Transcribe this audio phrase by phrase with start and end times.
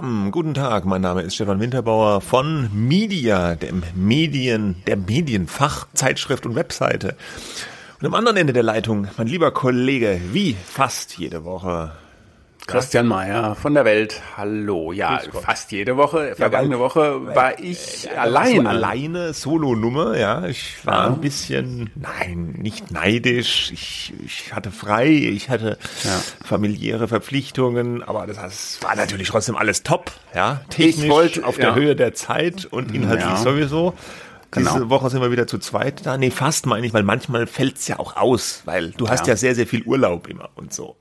[0.00, 0.30] bam.
[0.30, 6.54] Guten Tag, mein Name ist Stefan Winterbauer von Media, dem Medien, der Medienfach, Zeitschrift und
[6.54, 7.16] Webseite.
[7.98, 11.92] Und am anderen Ende der Leitung, mein lieber Kollege, wie fast jede Woche,
[12.68, 14.20] Christian Mayer von der Welt.
[14.36, 14.92] Hallo.
[14.92, 16.34] Ja, fast jede Woche.
[16.36, 18.68] Vergangene ja, weil, Woche war ich äh, alleine.
[18.68, 20.46] Alleine, Solo-Nummer, ja.
[20.46, 21.06] Ich war ja.
[21.06, 23.70] ein bisschen, nein, nicht neidisch.
[23.72, 26.20] Ich, ich hatte frei, ich hatte ja.
[26.44, 30.60] familiäre Verpflichtungen, aber das, das, war natürlich trotzdem alles top, ja.
[30.68, 33.94] Technisch wollt, auf der Höhe der Zeit und inhaltlich sowieso.
[34.50, 34.72] Genau.
[34.72, 36.16] Diese Woche sind wir wieder zu zweit da.
[36.16, 39.36] Nee, fast meine ich, weil manchmal fällt's ja auch aus, weil du hast ja, ja
[39.36, 40.96] sehr, sehr viel Urlaub immer und so.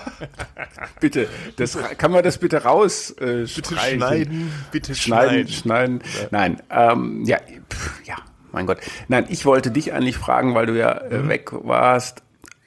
[1.00, 6.02] bitte, das kann man das bitte raus äh, bitte schneiden, bitte schneiden, schneiden.
[6.04, 6.28] schneiden.
[6.30, 7.38] Nein, ähm, ja,
[7.72, 8.16] pff, ja,
[8.52, 8.78] mein Gott.
[9.08, 11.28] Nein, ich wollte dich eigentlich fragen, weil du ja äh, mhm.
[11.28, 12.22] weg warst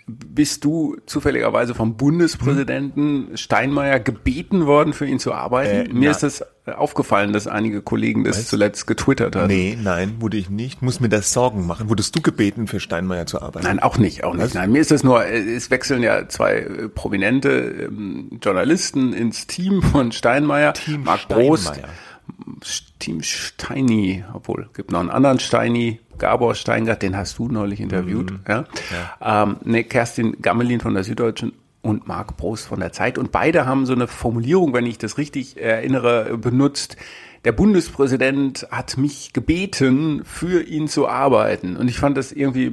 [0.07, 3.37] bist du zufälligerweise vom Bundespräsidenten hm.
[3.37, 5.91] Steinmeier gebeten worden, für ihn zu arbeiten?
[5.91, 6.11] Äh, Mir na.
[6.11, 8.47] ist das aufgefallen, dass einige Kollegen das Was?
[8.47, 9.47] zuletzt getwittert haben.
[9.47, 10.81] Nee, nein, wurde ich nicht.
[10.81, 11.89] Muss mir das Sorgen machen.
[11.89, 13.65] Wurdest du gebeten, für Steinmeier zu arbeiten?
[13.65, 14.43] Nein, auch nicht, auch nicht.
[14.43, 14.53] Was?
[14.53, 17.49] Nein, mir ist das nur, es wechseln ja zwei äh, prominente
[17.87, 20.73] ähm, Journalisten ins Team von Steinmeier.
[20.73, 21.47] Team Marc Steinmeier.
[21.47, 21.81] Prost.
[22.99, 28.31] Team Steini, obwohl, gibt noch einen anderen Steini, Gabor Steingart, den hast du neulich interviewt.
[28.31, 28.39] Mhm.
[28.47, 28.65] Ja?
[29.21, 29.43] ja.
[29.43, 33.17] Ähm, ne, Kerstin Gammelin von der Süddeutschen und Marc Prost von der Zeit.
[33.17, 36.97] Und beide haben so eine Formulierung, wenn ich das richtig erinnere, benutzt.
[37.45, 41.75] Der Bundespräsident hat mich gebeten, für ihn zu arbeiten.
[41.75, 42.71] Und ich fand das irgendwie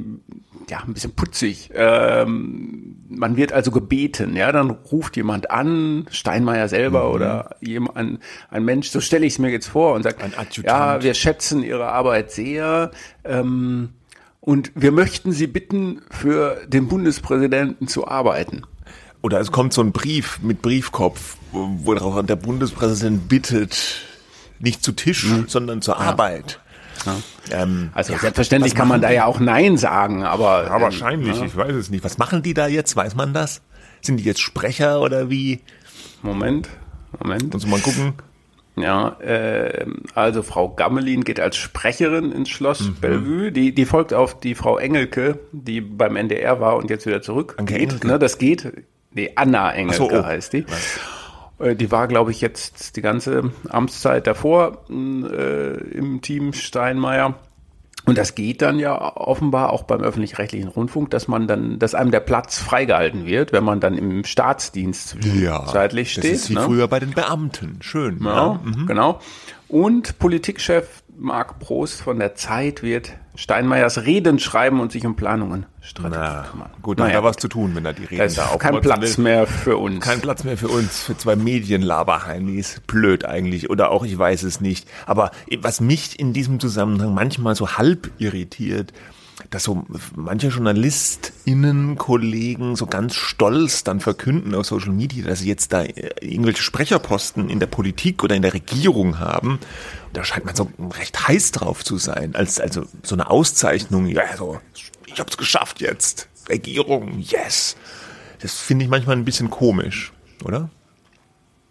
[0.68, 1.70] ja, ein bisschen putzig.
[1.74, 7.14] Ähm, man wird also gebeten, ja, dann ruft jemand an, Steinmeier selber mhm.
[7.14, 8.18] oder jemand, ein,
[8.50, 10.22] ein Mensch, so stelle ich es mir jetzt vor und sagt,
[10.62, 12.92] ja, wir schätzen Ihre Arbeit sehr
[13.24, 13.90] ähm,
[14.40, 18.62] und wir möchten Sie bitten, für den Bundespräsidenten zu arbeiten.
[19.22, 24.02] Oder es kommt so ein Brief mit Briefkopf, wo der Bundespräsident bittet,
[24.60, 25.44] nicht zu Tisch, mhm.
[25.48, 26.00] sondern zur ja.
[26.00, 26.60] Arbeit.
[27.06, 27.16] Ja.
[27.50, 30.66] Ähm, also ja, selbstverständlich kann man da ja auch Nein sagen, aber.
[30.66, 32.04] Ja, wahrscheinlich, ähm, ich weiß es nicht.
[32.04, 32.96] Was machen die da jetzt?
[32.96, 33.62] Weiß man das?
[34.00, 35.60] Sind die jetzt Sprecher oder wie?
[36.22, 36.68] Moment,
[37.18, 37.52] Moment.
[37.52, 38.14] Muss mal gucken.
[38.76, 42.94] Ja, äh, also Frau Gammelin geht als Sprecherin ins Schloss mhm.
[42.94, 43.52] Bellevue.
[43.52, 47.56] Die, die folgt auf die Frau Engelke, die beim NDR war und jetzt wieder zurück.
[47.64, 48.72] Geht, ne, das geht.
[49.12, 50.24] Nee, Anna Engelke so, oh.
[50.24, 50.64] heißt die.
[50.68, 51.00] Was?
[51.60, 57.34] Äh, die war, glaube ich, jetzt die ganze Amtszeit davor äh, im Team Steinmeier.
[58.06, 62.10] Und das geht dann ja offenbar auch beim öffentlich-rechtlichen Rundfunk, dass man dann, dass einem
[62.10, 66.24] der Platz freigehalten wird, wenn man dann im Staatsdienst ja, zeitlich steht.
[66.24, 66.62] Das ist wie ne?
[66.62, 67.76] früher bei den Beamten.
[67.80, 68.20] Schön.
[68.24, 68.60] Ja, ja.
[68.64, 68.86] Mhm.
[68.86, 69.20] Genau.
[69.68, 75.66] Und Politikchef Marc Prost von der Zeit wird Steinmeiers Reden schreiben und sich um Planungen
[75.80, 76.70] Strategie kümmern.
[76.82, 78.80] Gut, dann naja, da was zu tun, wenn er die Reden da, ist da Kein
[78.80, 79.24] Platz will.
[79.24, 80.04] mehr für uns.
[80.04, 82.80] Kein Platz mehr für uns, für zwei Medienlaberheinis.
[82.86, 83.70] Blöd eigentlich.
[83.70, 84.88] Oder auch, ich weiß es nicht.
[85.06, 85.30] Aber
[85.60, 88.92] was mich in diesem Zusammenhang manchmal so halb irritiert,
[89.50, 89.84] dass so
[90.14, 95.82] manche JournalistInnen, Kollegen so ganz stolz dann verkünden auf Social Media, dass sie jetzt da
[95.82, 99.58] äh, irgendwelche Sprecherposten in der Politik oder in der Regierung haben.
[100.12, 104.06] Da scheint man so recht heiß drauf zu sein, als also so eine Auszeichnung.
[104.06, 104.60] Ja, so
[105.06, 106.28] ich hab's geschafft jetzt.
[106.48, 107.76] Regierung, yes.
[108.40, 110.12] Das finde ich manchmal ein bisschen komisch,
[110.44, 110.70] oder?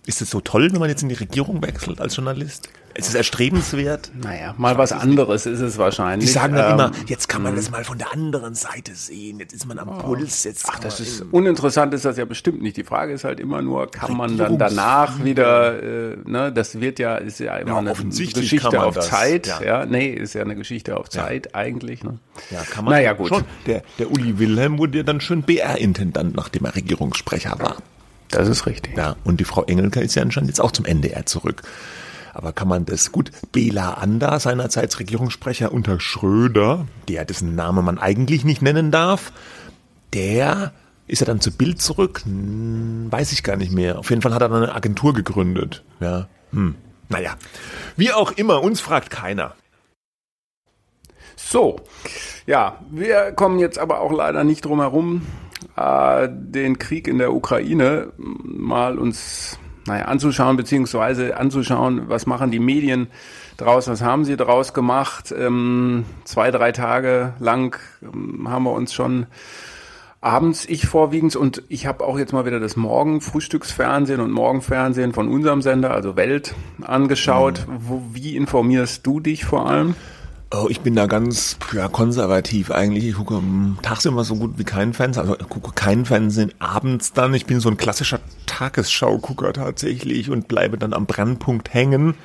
[0.05, 2.69] Ist es so toll, wenn man jetzt in die Regierung wechselt als Journalist?
[2.95, 4.11] Ist es erstrebenswert?
[4.15, 6.27] Naja, mal was anderes ist es wahrscheinlich.
[6.27, 9.39] Die sagen dann ähm, immer, jetzt kann man das mal von der anderen Seite sehen,
[9.39, 9.93] jetzt ist man am oh.
[9.99, 10.43] Puls.
[10.43, 12.75] Jetzt Ach, das ist uninteressant ist das ja bestimmt nicht.
[12.77, 16.99] Die Frage ist halt immer nur, kann man dann danach wieder, äh, ne, das wird
[16.99, 19.47] ja, ist ja immer ja, eine Geschichte auf das, Zeit.
[19.47, 19.61] Ja.
[19.61, 21.55] ja, nee, ist ja eine Geschichte auf Zeit ja.
[21.55, 22.03] eigentlich.
[22.03, 22.19] Ne?
[22.49, 23.29] Ja, kann man naja, gut.
[23.29, 23.45] schon.
[23.65, 27.77] Der, der Uli Wilhelm wurde ja dann schön BR-Intendant, nachdem er Regierungssprecher war.
[28.29, 28.95] Das ist richtig.
[28.97, 31.63] Ja, und die Frau Engelke ist ja anscheinend jetzt auch zum NDR zurück.
[32.33, 33.31] Aber kann man das gut?
[33.51, 39.33] Bela Ander, seinerzeit Regierungssprecher unter Schröder, der dessen Name man eigentlich nicht nennen darf,
[40.13, 40.73] der
[41.07, 42.21] ist er dann zu Bild zurück?
[42.23, 43.97] Hm, weiß ich gar nicht mehr.
[43.97, 45.83] Auf jeden Fall hat er dann eine Agentur gegründet.
[45.99, 46.27] Ja.
[46.51, 46.75] Hm.
[47.09, 47.35] Naja.
[47.97, 49.55] Wie auch immer, uns fragt keiner.
[51.35, 51.81] So.
[52.45, 55.25] Ja, wir kommen jetzt aber auch leider nicht drum herum,
[55.75, 62.59] äh, den Krieg in der Ukraine mal uns naja, anzuschauen, beziehungsweise anzuschauen, was machen die
[62.59, 63.07] Medien
[63.57, 65.33] draus, was haben sie draus gemacht.
[65.37, 69.25] Ähm, zwei, drei Tage lang ähm, haben wir uns schon
[70.21, 75.29] abends, ich vorwiegend, und ich habe auch jetzt mal wieder das Morgen-Frühstücksfernsehen und Morgenfernsehen von
[75.29, 77.65] unserem Sender, also Welt, angeschaut.
[77.67, 77.73] Mhm.
[77.79, 79.95] Wo, wie informierst du dich vor allem?
[80.51, 83.05] Oh, ich bin da ganz ja, konservativ eigentlich.
[83.05, 83.39] Ich gucke
[83.83, 85.21] tags immer so gut wie keinen Fernsehen.
[85.21, 87.35] Also ich gucke keinen Fernsehen abends dann.
[87.35, 92.15] Ich bin so ein klassischer Tagesschaugucker tatsächlich und bleibe dann am Brennpunkt hängen.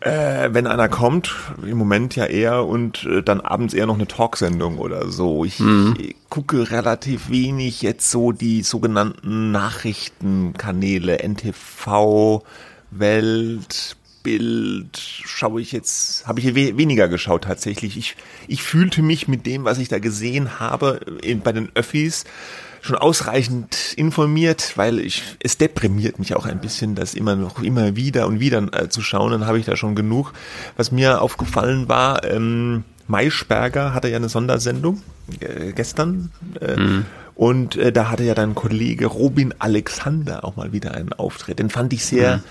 [0.00, 4.06] Äh, wenn einer kommt, im Moment ja eher und äh, dann abends eher noch eine
[4.06, 5.44] Talksendung oder so.
[5.44, 5.96] Ich mhm.
[6.28, 12.42] gucke relativ wenig jetzt so die sogenannten Nachrichtenkanäle, NTV,
[12.90, 17.96] Welt, Bild schaue ich jetzt, habe ich we weniger geschaut tatsächlich.
[17.96, 18.16] Ich,
[18.46, 22.24] ich fühlte mich mit dem, was ich da gesehen habe in, bei den Öffis,
[22.80, 27.96] schon ausreichend informiert, weil ich es deprimiert mich auch ein bisschen, das immer noch immer
[27.96, 29.32] wieder und wieder äh, zu schauen.
[29.32, 30.32] Dann habe ich da schon genug.
[30.76, 35.02] Was mir aufgefallen war, ähm, Maischberger hatte ja eine Sondersendung
[35.40, 36.30] äh, gestern.
[36.60, 37.06] Äh, mhm.
[37.34, 41.58] Und äh, da hatte ja dein Kollege Robin Alexander auch mal wieder einen Auftritt.
[41.58, 42.42] Den fand ich sehr, mhm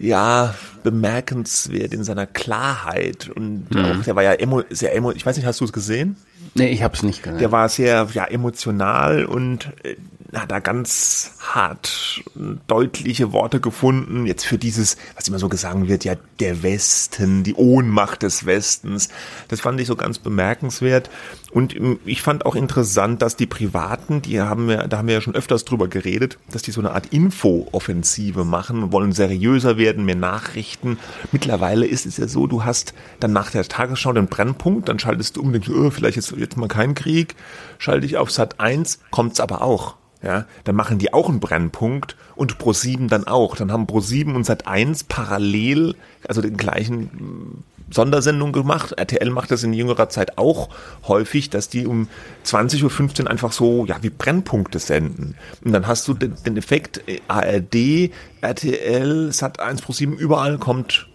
[0.00, 3.84] ja, bemerkenswert in seiner Klarheit und mhm.
[3.84, 6.16] auch, der war ja emo, sehr emo, ich weiß nicht, hast du es gesehen?
[6.54, 7.38] Nee, ich habe es nicht gesehen.
[7.38, 9.96] Der war sehr ja, emotional und äh,
[10.34, 12.22] hat da ganz hart
[12.66, 17.54] deutliche Worte gefunden, jetzt für dieses, was immer so gesagt wird, ja, der Westen, die
[17.54, 19.08] Ohnmacht des Westens.
[19.48, 21.10] Das fand ich so ganz bemerkenswert.
[21.50, 25.14] Und ähm, ich fand auch interessant, dass die Privaten, die haben wir, da haben wir
[25.14, 30.04] ja schon öfters drüber geredet, dass die so eine Art Info-Offensive machen, wollen seriöser werden,
[30.04, 30.98] mehr Nachrichten.
[31.32, 35.36] Mittlerweile ist es ja so, du hast dann nach der Tagesschau den Brennpunkt, dann schaltest
[35.36, 37.34] du um, denkst, oh, vielleicht ist jetzt mal kein Krieg,
[37.78, 39.99] schalte ich auf Sat 1, kommt's aber auch.
[40.22, 43.56] Ja, dann machen die auch einen Brennpunkt und Pro7 dann auch.
[43.56, 45.94] Dann haben Pro7 und Sat1 parallel,
[46.28, 48.92] also den gleichen hm, Sondersendung gemacht.
[48.92, 50.68] RTL macht das in jüngerer Zeit auch
[51.08, 52.08] häufig, dass die um
[52.44, 55.36] 20.15 Uhr einfach so, ja, wie Brennpunkte senden.
[55.64, 58.12] Und dann hast du den, den Effekt äh, ARD,
[58.42, 61.08] RTL, Sat1, Pro7, überall kommt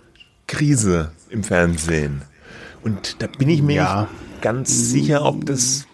[0.47, 2.23] Krise im Fernsehen.
[2.83, 4.01] Und da bin ich mir ja.
[4.01, 5.85] nicht ganz sicher, ob das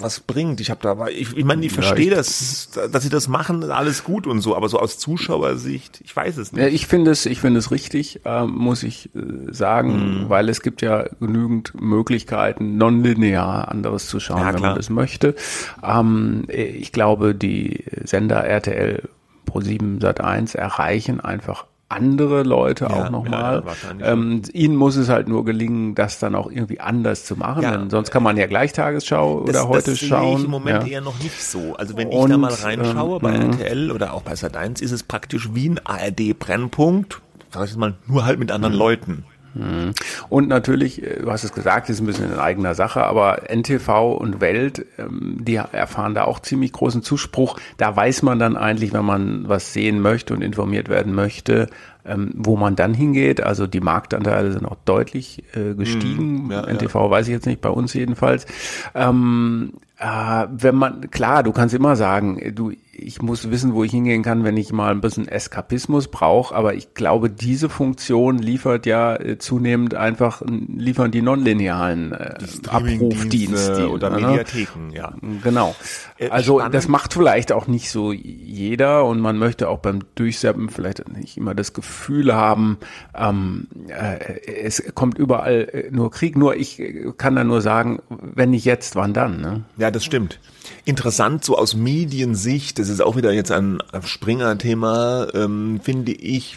[0.00, 0.60] was bringt.
[0.60, 4.04] Ich habe da, ich, ich meine, ich verstehe ja, das, dass sie das machen, alles
[4.04, 6.62] gut und so, aber so aus Zuschauersicht, ich weiß es nicht.
[6.62, 10.28] Ja, ich finde es, ich finde es richtig, äh, muss ich äh, sagen, mhm.
[10.28, 15.34] weil es gibt ja genügend Möglichkeiten, nonlinear anderes zu schauen, ja, wenn man das möchte.
[15.82, 19.08] Ähm, ich glaube, die Sender RTL
[19.44, 23.62] Pro 7 Sat 1 erreichen einfach andere Leute ja, auch nochmal.
[23.98, 27.62] Ja, ähm, ihnen muss es halt nur gelingen, das dann auch irgendwie anders zu machen.
[27.62, 30.32] Ja, denn sonst kann man ja gleich Tagesschau das, oder heute das schauen.
[30.32, 31.74] Das ich im Moment eher noch nicht so.
[31.76, 33.52] Also wenn Und, ich da mal reinschaue ähm, bei mhm.
[33.52, 38.26] RTL oder auch bei Sat1, ist es praktisch wie ein ARD-Brennpunkt, sag ich mal, nur
[38.26, 38.78] halt mit anderen mhm.
[38.78, 39.24] Leuten.
[39.58, 39.92] Mhm.
[40.28, 44.14] Und natürlich, äh, du hast es gesagt, ist ein bisschen in eigener Sache, aber NTV
[44.14, 47.58] und Welt, ähm, die erfahren da auch ziemlich großen Zuspruch.
[47.76, 51.68] Da weiß man dann eigentlich, wenn man was sehen möchte und informiert werden möchte,
[52.06, 53.42] ähm, wo man dann hingeht.
[53.42, 56.46] Also die Marktanteile sind auch deutlich äh, gestiegen.
[56.46, 57.10] Mm, ja, NTV ja.
[57.10, 58.46] weiß ich jetzt nicht, bei uns jedenfalls.
[58.94, 63.92] Ähm, äh, wenn man, klar, du kannst immer sagen, du, ich muss wissen, wo ich
[63.92, 68.86] hingehen kann, wenn ich mal ein bisschen Eskapismus brauche, aber ich glaube, diese Funktion liefert
[68.86, 72.34] ja äh, zunehmend einfach, liefern die nonlinearen äh,
[72.68, 74.26] Abrufdienste oder ne?
[74.26, 75.14] Mediatheken, ja.
[75.42, 75.74] Genau.
[76.18, 76.74] Äh, also Spannend.
[76.74, 81.36] das macht vielleicht auch nicht so jeder und man möchte auch beim Durchseppen vielleicht nicht
[81.36, 82.78] immer das Gefühl haben,
[83.16, 86.82] ähm, äh, es kommt überall äh, nur Krieg, nur ich
[87.16, 89.40] kann da nur sagen, wenn nicht jetzt, wann dann?
[89.40, 89.64] Ne?
[89.76, 90.40] Ja, das stimmt
[90.84, 96.56] interessant, so aus Mediensicht, das ist auch wieder jetzt ein Springer-Thema, ähm, finde ich,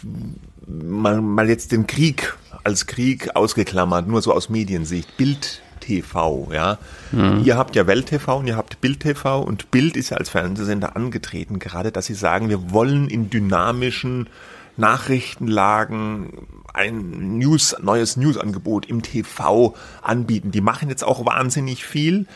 [0.66, 5.16] mal, mal jetzt den Krieg als Krieg ausgeklammert, nur so aus Mediensicht.
[5.16, 6.78] Bild TV, ja.
[7.10, 7.42] Mhm.
[7.44, 10.30] Ihr habt ja Welt TV und ihr habt Bild TV und Bild ist ja als
[10.30, 14.28] Fernsehsender angetreten, gerade dass sie sagen, wir wollen in dynamischen
[14.76, 20.50] Nachrichtenlagen ein News, neues Newsangebot im TV anbieten.
[20.50, 22.26] Die machen jetzt auch wahnsinnig viel.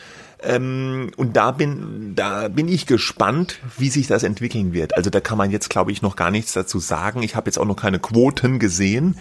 [0.43, 4.95] Ähm, und da bin, da bin ich gespannt, wie sich das entwickeln wird.
[4.95, 7.23] Also da kann man jetzt, glaube ich, noch gar nichts dazu sagen.
[7.23, 9.17] Ich habe jetzt auch noch keine Quoten gesehen.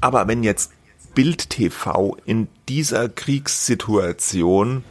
[0.00, 0.72] Aber wenn jetzt
[1.14, 4.84] Bild TV in dieser Kriegssituation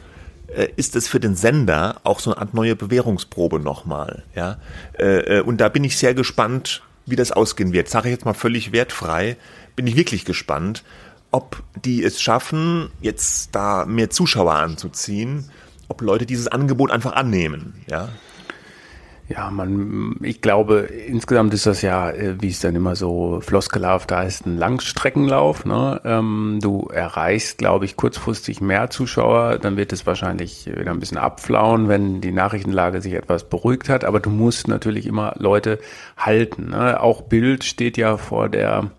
[0.48, 4.24] äh, ist es für den Sender auch so eine Art neue Bewährungsprobe nochmal.
[4.34, 4.58] Ja?
[4.98, 7.88] Äh, äh, und da bin ich sehr gespannt, wie das ausgehen wird.
[7.88, 9.36] Sage ich jetzt mal völlig wertfrei,
[9.76, 10.84] bin ich wirklich gespannt,
[11.30, 15.50] ob die es schaffen, jetzt da mehr Zuschauer anzuziehen
[15.88, 18.08] ob Leute dieses Angebot einfach annehmen, ja.
[19.28, 24.10] Ja, man, ich glaube, insgesamt ist das ja, äh, wie es dann immer so floskelhaft
[24.10, 25.66] heißt, ein Langstreckenlauf.
[25.66, 26.00] Ne?
[26.02, 31.18] Ähm, du erreichst, glaube ich, kurzfristig mehr Zuschauer, dann wird es wahrscheinlich wieder ein bisschen
[31.18, 34.06] abflauen, wenn die Nachrichtenlage sich etwas beruhigt hat.
[34.06, 35.78] Aber du musst natürlich immer Leute
[36.16, 36.70] halten.
[36.70, 36.98] Ne?
[36.98, 38.90] Auch Bild steht ja vor der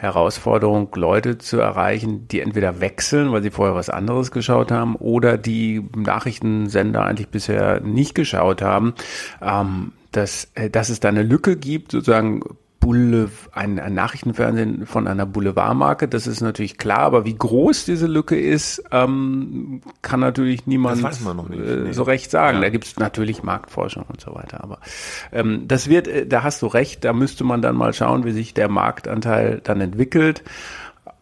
[0.00, 5.36] Herausforderung, Leute zu erreichen, die entweder wechseln, weil sie vorher was anderes geschaut haben, oder
[5.36, 8.94] die Nachrichtensender eigentlich bisher nicht geschaut haben.
[9.42, 12.42] Ähm, dass, äh, dass es da eine Lücke gibt, sozusagen
[12.80, 18.06] Boulevard, ein, ein Nachrichtenfernsehen von einer Boulevardmarke, das ist natürlich klar, aber wie groß diese
[18.06, 21.20] Lücke ist, ähm, kann natürlich niemand nicht,
[21.52, 21.92] äh, nee.
[21.92, 22.56] so recht sagen.
[22.56, 22.62] Ja.
[22.62, 24.78] Da gibt es natürlich Marktforschung und so weiter, aber
[25.30, 28.32] ähm, das wird, äh, da hast du recht, da müsste man dann mal schauen, wie
[28.32, 30.42] sich der Marktanteil dann entwickelt.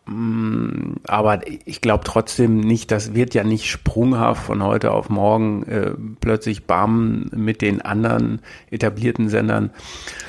[0.09, 5.65] Mm, aber ich glaube trotzdem nicht, das wird ja nicht sprunghaft von heute auf morgen
[5.65, 9.71] äh, plötzlich BAM mit den anderen etablierten Sendern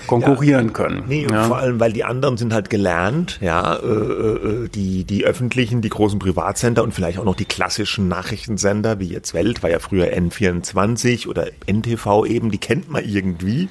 [0.06, 1.04] konkurrieren ja, können.
[1.08, 1.46] Nee, ja.
[1.46, 5.90] vor allem, weil die anderen sind halt gelernt, ja, äh, äh, die, die öffentlichen, die
[5.90, 10.08] großen Privatsender und vielleicht auch noch die klassischen Nachrichtensender, wie jetzt Welt, war ja früher
[10.08, 13.70] N24 oder NTV eben, die kennt man irgendwie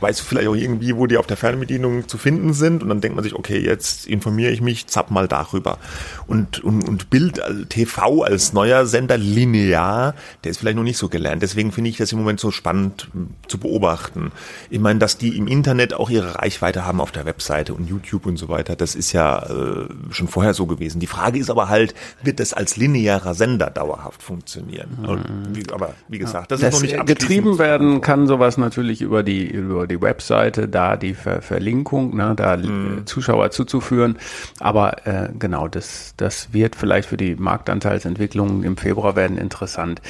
[0.00, 3.00] weißt du vielleicht auch irgendwie, wo die auf der Fernbedienung zu finden sind und dann
[3.00, 5.78] denkt man sich, okay, jetzt informiere ich mich, zapp mal darüber.
[6.26, 10.14] Und, und, und Bild also TV als neuer Sender linear,
[10.44, 11.42] der ist vielleicht noch nicht so gelernt.
[11.42, 14.32] Deswegen finde ich das im Moment so spannend hm, zu beobachten.
[14.70, 18.26] Ich meine, dass die im Internet auch ihre Reichweite haben auf der Webseite und YouTube
[18.26, 21.00] und so weiter, das ist ja äh, schon vorher so gewesen.
[21.00, 24.98] Die Frage ist aber halt, wird das als linearer Sender dauerhaft funktionieren?
[25.00, 25.56] Mhm.
[25.56, 29.22] Wie, aber wie gesagt, das, das ist noch nicht Getrieben werden kann sowas natürlich über
[29.22, 33.06] die über die Webseite, da die Ver Verlinkung, ne, da mhm.
[33.06, 34.18] Zuschauer zuzuführen.
[34.60, 40.00] Aber äh, genau, das, das wird vielleicht für die Marktanteilsentwicklung im Februar werden interessant.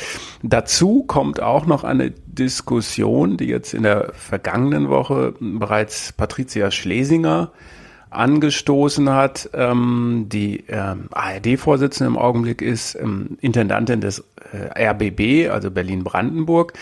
[0.43, 7.51] Dazu kommt auch noch eine Diskussion, die jetzt in der vergangenen Woche bereits Patricia Schlesinger
[8.11, 9.51] angestoßen hat.
[9.53, 16.73] Ähm, die ähm, ARD-Vorsitzende im Augenblick ist ähm, Intendantin des äh, RBB, also Berlin-Brandenburg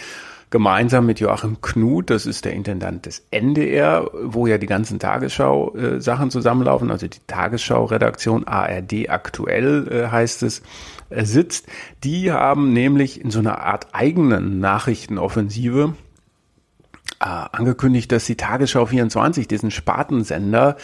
[0.51, 6.29] gemeinsam mit Joachim Knut, das ist der Intendant des NDR, wo ja die ganzen Tagesschau-Sachen
[6.29, 10.63] äh, zusammenlaufen, also die Tagesschau-Redaktion ARD aktuell äh, heißt es,
[11.11, 11.67] äh, sitzt.
[12.05, 15.95] Die haben nämlich in so einer Art eigenen Nachrichtenoffensive
[17.19, 20.77] angekündigt, dass die Tagesschau 24, diesen Spartensender,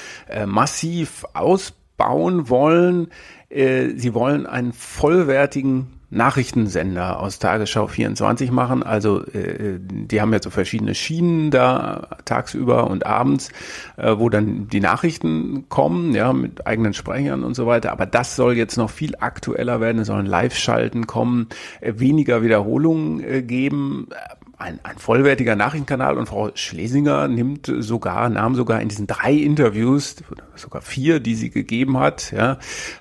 [0.46, 3.08] massiv ausbauen wollen.
[3.50, 8.82] Sie wollen einen vollwertigen Nachrichtensender aus Tagesschau 24 machen.
[8.82, 13.50] Also äh, die haben ja so verschiedene Schienen da tagsüber und abends,
[13.96, 17.92] äh, wo dann die Nachrichten kommen, ja, mit eigenen Sprechern und so weiter.
[17.92, 20.00] Aber das soll jetzt noch viel aktueller werden.
[20.00, 21.48] Es sollen Live-Schalten kommen,
[21.80, 24.08] äh, weniger Wiederholungen äh, geben
[24.62, 30.16] ein, ein vollwertiger Nachrichtenkanal und Frau Schlesinger nimmt sogar, nahm sogar in diesen drei Interviews,
[30.54, 32.58] sogar vier, die sie gegeben hat, ja,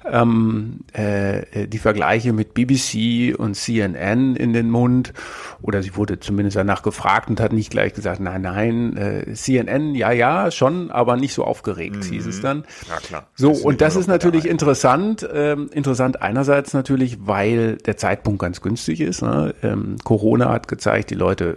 [0.09, 5.13] ähm, äh, die Vergleiche mit BBC und CNN in den Mund.
[5.61, 9.93] Oder sie wurde zumindest danach gefragt und hat nicht gleich gesagt, nein, nein, äh, CNN,
[9.93, 12.01] ja, ja, schon, aber nicht so aufgeregt, mhm.
[12.01, 12.63] hieß es dann.
[12.89, 13.27] Ja, klar.
[13.35, 15.27] So, das und das ist natürlich interessant.
[15.31, 19.21] Ähm, interessant einerseits natürlich, weil der Zeitpunkt ganz günstig ist.
[19.21, 19.53] Ne?
[19.61, 21.50] Ähm, Corona hat gezeigt, die Leute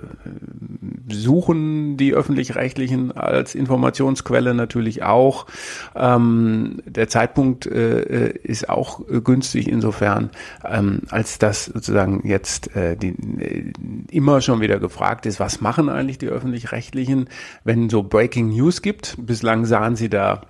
[1.09, 5.47] suchen die öffentlich-rechtlichen als Informationsquelle natürlich auch.
[5.95, 10.31] Ähm, der Zeitpunkt äh, ist auch günstig insofern,
[10.65, 13.73] ähm, als dass sozusagen jetzt äh, die, äh,
[14.11, 17.29] immer schon wieder gefragt ist, was machen eigentlich die öffentlich-rechtlichen,
[17.65, 19.17] wenn so Breaking News gibt.
[19.19, 20.43] Bislang sahen sie da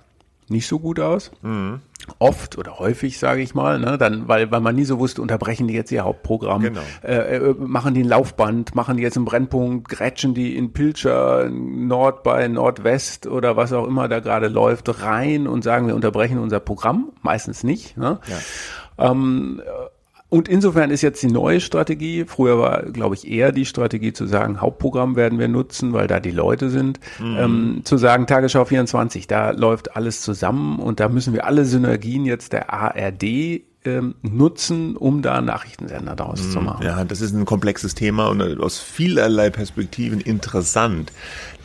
[0.47, 1.31] nicht so gut aus.
[1.41, 1.81] Mhm.
[2.19, 3.97] Oft oder häufig, sage ich mal, ne?
[3.97, 6.81] dann, weil, weil man nie so wusste, unterbrechen die jetzt ihr Hauptprogramm, genau.
[7.03, 11.49] äh, äh, machen die ein Laufband, machen die jetzt einen Brennpunkt, grätschen die in Pilcher,
[11.49, 16.37] Nord bei Nordwest oder was auch immer da gerade läuft, rein und sagen, wir unterbrechen
[16.37, 17.11] unser Programm.
[17.23, 17.97] Meistens nicht.
[17.97, 18.19] Ne?
[18.27, 19.11] Ja.
[19.11, 19.61] Ähm,
[20.29, 24.25] und insofern ist jetzt die neue Strategie, früher war, glaube ich, eher die Strategie zu
[24.25, 27.37] sagen, Hauptprogramm werden wir nutzen, weil da die Leute sind, mhm.
[27.37, 32.25] ähm, zu sagen, Tagesschau 24, da läuft alles zusammen und da müssen wir alle Synergien
[32.25, 36.51] jetzt der ARD ähm, nutzen, um da Nachrichtensender daraus mhm.
[36.51, 36.85] zu machen.
[36.85, 41.11] Ja, das ist ein komplexes Thema und aus vielerlei Perspektiven interessant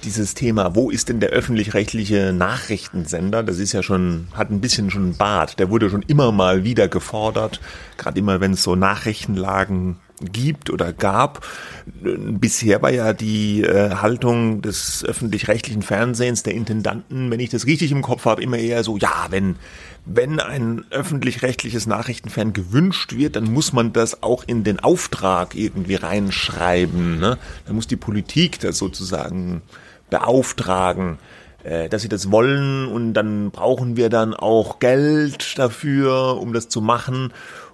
[0.04, 3.42] dieses Thema, wo ist denn der öffentlich-rechtliche Nachrichtensender?
[3.42, 5.58] Das ist ja schon, hat ein bisschen schon Bart.
[5.58, 7.60] Der wurde schon immer mal wieder gefordert,
[7.96, 11.46] gerade immer, wenn es so Nachrichtenlagen gibt oder gab.
[11.86, 17.90] Bisher war ja die äh, Haltung des öffentlich-rechtlichen Fernsehens, der Intendanten, wenn ich das richtig
[17.92, 19.56] im Kopf habe, immer eher so, ja, wenn,
[20.04, 25.94] wenn ein öffentlich-rechtliches Nachrichtenfern gewünscht wird, dann muss man das auch in den Auftrag irgendwie
[25.94, 27.18] reinschreiben.
[27.18, 27.38] Ne?
[27.66, 29.62] Dann muss die Politik das sozusagen
[30.10, 31.18] beauftragen,
[31.64, 36.68] äh, dass sie das wollen und dann brauchen wir dann auch Geld dafür, um das
[36.68, 37.32] zu machen.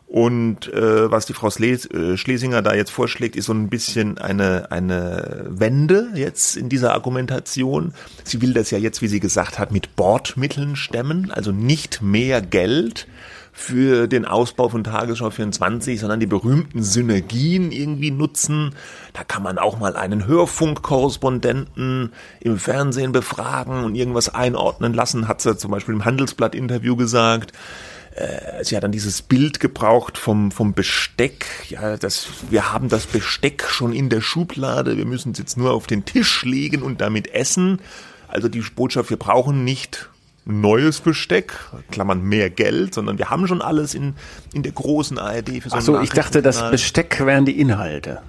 [0.08, 4.70] Und äh, was die Frau äh, Schlesinger da jetzt vorschlägt, ist so ein bisschen eine,
[4.70, 7.92] eine Wende jetzt in dieser Argumentation.
[8.22, 12.40] Sie will das ja jetzt, wie sie gesagt hat, mit Bordmitteln stemmen, also nicht mehr
[12.40, 13.08] Geld
[13.58, 18.74] für den Ausbau von Tagesschau 24, sondern die berühmten Synergien irgendwie nutzen.
[19.14, 25.40] Da kann man auch mal einen Hörfunkkorrespondenten im Fernsehen befragen und irgendwas einordnen lassen, hat
[25.40, 27.52] sie zum Beispiel im Handelsblatt-Interview gesagt
[28.14, 31.44] äh, sie hat dann dieses Bild gebraucht vom, vom Besteck.
[31.68, 34.96] Ja, das, wir haben das Besteck schon in der Schublade.
[34.96, 37.78] Wir müssen es jetzt nur auf den Tisch legen und damit essen.
[38.28, 40.08] Also die Botschaft, wir brauchen nicht
[40.46, 41.52] neues Besteck,
[41.90, 44.14] Klammern mehr Geld, sondern wir haben schon alles in,
[44.54, 48.22] in der großen ARD für so Ach so, ich dachte, das Besteck wären die Inhalte.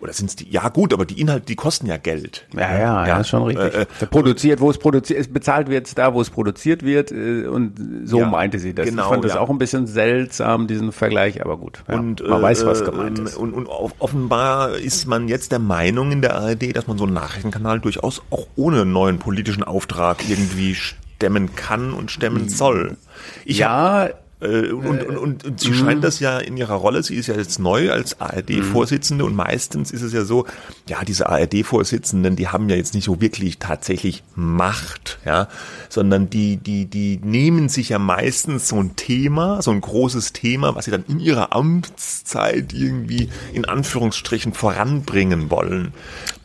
[0.00, 0.48] Oder sind es die?
[0.48, 2.46] Ja gut, aber die Inhalte, die kosten ja Geld.
[2.54, 3.74] Ja, ja, ja, ja ist schon richtig.
[3.74, 7.12] Äh, äh, produziert, wo es produziert, es bezahlt wird da, wo es produziert wird.
[7.12, 8.86] Äh, und so ja, meinte sie das.
[8.86, 11.82] Genau, ich fand das auch ein bisschen seltsam, diesen Vergleich, aber gut.
[11.86, 13.36] und man äh, weiß, was gemeint ist.
[13.36, 17.12] Und, und offenbar ist man jetzt der Meinung in der ARD, dass man so einen
[17.12, 20.76] Nachrichtenkanal durchaus auch ohne neuen politischen Auftrag irgendwie
[21.20, 22.96] stemmen kann und stemmen soll.
[23.44, 27.02] Ich ja, hab, äh, und, und, und, und sie scheint das ja in ihrer Rolle,
[27.02, 30.46] sie ist ja jetzt neu als ARD-Vorsitzende und meistens ist es ja so,
[30.88, 35.48] ja, diese ARD-Vorsitzenden, die haben ja jetzt nicht so wirklich tatsächlich Macht, ja,
[35.88, 40.74] sondern die, die, die nehmen sich ja meistens so ein Thema, so ein großes Thema,
[40.74, 45.92] was sie dann in ihrer Amtszeit irgendwie in Anführungsstrichen voranbringen wollen.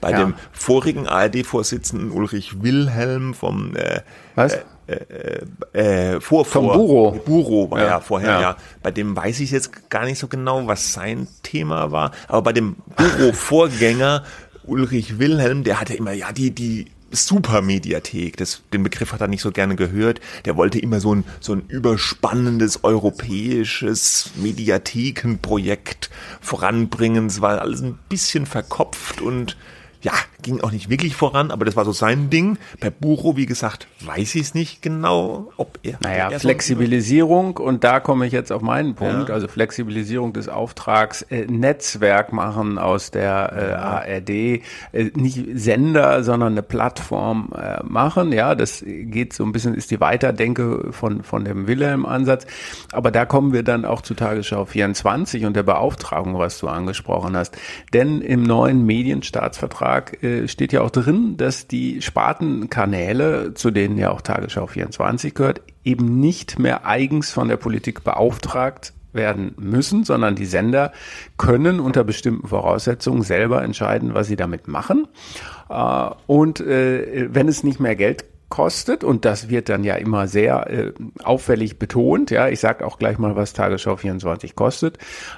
[0.01, 0.19] Bei ja.
[0.19, 4.01] dem vorigen ARD-Vorsitzenden Ulrich Wilhelm vom äh,
[4.35, 4.53] was?
[4.53, 7.11] Äh, äh, äh, vor, Vom vor, Buro.
[7.25, 8.41] Buro war ja, ja vorher, ja.
[8.41, 8.57] ja.
[8.83, 12.11] Bei dem weiß ich jetzt gar nicht so genau, was sein Thema war.
[12.27, 14.23] Aber bei dem Buro-Vorgänger
[14.63, 19.41] Ulrich Wilhelm, der hatte immer, ja, die, die Supermediathek, das, den Begriff hat er nicht
[19.41, 20.19] so gerne gehört.
[20.45, 26.09] Der wollte immer so ein, so ein überspannendes europäisches Mediathekenprojekt
[26.41, 27.27] voranbringen.
[27.27, 29.57] Es war alles ein bisschen verkopft und
[30.05, 32.59] ja, ging auch nicht wirklich voran, aber das war so sein Ding.
[32.79, 35.97] Bei Buro, wie gesagt, weiß ich es nicht genau, ob er.
[36.03, 39.33] Naja, er Flexibilisierung und da komme ich jetzt auf meinen Punkt, ja.
[39.33, 44.61] also Flexibilisierung des Auftrags, äh, Netzwerk machen aus der äh, ARD, äh,
[45.15, 48.31] nicht Sender, sondern eine Plattform äh, machen.
[48.31, 52.45] Ja, das geht so ein bisschen, ist die Weiterdenke von, von dem Wilhelm-Ansatz.
[52.91, 57.35] Aber da kommen wir dann auch zu Tagesschau 24 und der Beauftragung, was du angesprochen
[57.35, 57.57] hast.
[57.91, 64.11] Denn im neuen Medienstaatsvertrag äh, steht ja auch drin, dass die Spartenkanäle, zu denen ja
[64.11, 70.35] auch Tagesschau 24 gehört, eben nicht mehr eigens von der Politik beauftragt werden müssen, sondern
[70.35, 70.91] die Sender
[71.37, 75.07] können unter bestimmten Voraussetzungen selber entscheiden, was sie damit machen.
[75.69, 80.27] Äh, und äh, wenn es nicht mehr Geld kostet und das wird dann ja immer
[80.27, 82.31] sehr äh, auffällig betont.
[82.31, 84.97] Ja, ich sage auch gleich mal, was Tagesschau 24 kostet.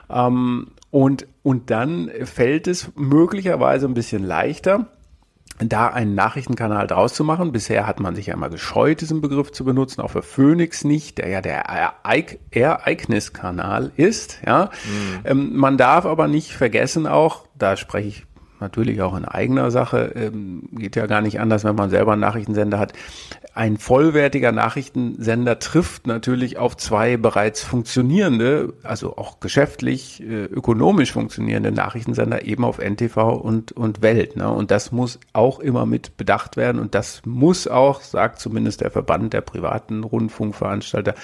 [0.09, 4.87] Ähm, und, und dann fällt es möglicherweise ein bisschen leichter,
[5.59, 7.51] da einen Nachrichtenkanal draus zu machen.
[7.51, 11.17] Bisher hat man sich ja immer gescheut, diesen Begriff zu benutzen, auch für Phoenix nicht,
[11.17, 11.63] der ja der
[12.51, 14.39] Ereigniskanal ist.
[14.45, 15.19] Ja, mhm.
[15.25, 18.26] ähm, man darf aber nicht vergessen auch, da spreche ich
[18.59, 22.21] natürlich auch in eigener Sache, ähm, geht ja gar nicht anders, wenn man selber einen
[22.21, 22.93] Nachrichtensender hat.
[23.53, 31.71] Ein vollwertiger Nachrichtensender trifft natürlich auf zwei bereits funktionierende, also auch geschäftlich, äh, ökonomisch funktionierende
[31.71, 34.35] Nachrichtensender eben auf NTV und, und Welt.
[34.35, 34.49] Ne?
[34.49, 38.91] Und das muss auch immer mit bedacht werden und das muss auch, sagt zumindest der
[38.91, 41.15] Verband der privaten Rundfunkveranstalter,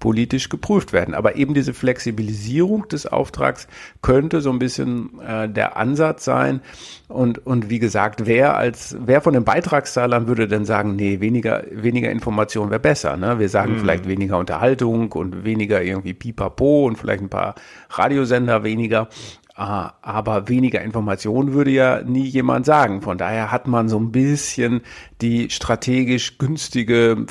[0.00, 1.14] politisch geprüft werden.
[1.14, 3.68] Aber eben diese Flexibilisierung des Auftrags
[4.00, 6.60] könnte so ein bisschen äh, der Ansatz sein,
[7.08, 11.64] und, und wie gesagt, wer als, wer von den Beitragszahlern würde denn sagen, nee, weniger,
[11.70, 13.38] weniger Information wäre besser, ne?
[13.38, 13.78] Wir sagen mhm.
[13.80, 17.54] vielleicht weniger Unterhaltung und weniger irgendwie Pipapo und vielleicht ein paar
[17.90, 19.08] Radiosender weniger.
[19.54, 23.02] Ah, aber weniger Information würde ja nie jemand sagen.
[23.02, 24.80] Von daher hat man so ein bisschen
[25.20, 27.26] die strategisch günstige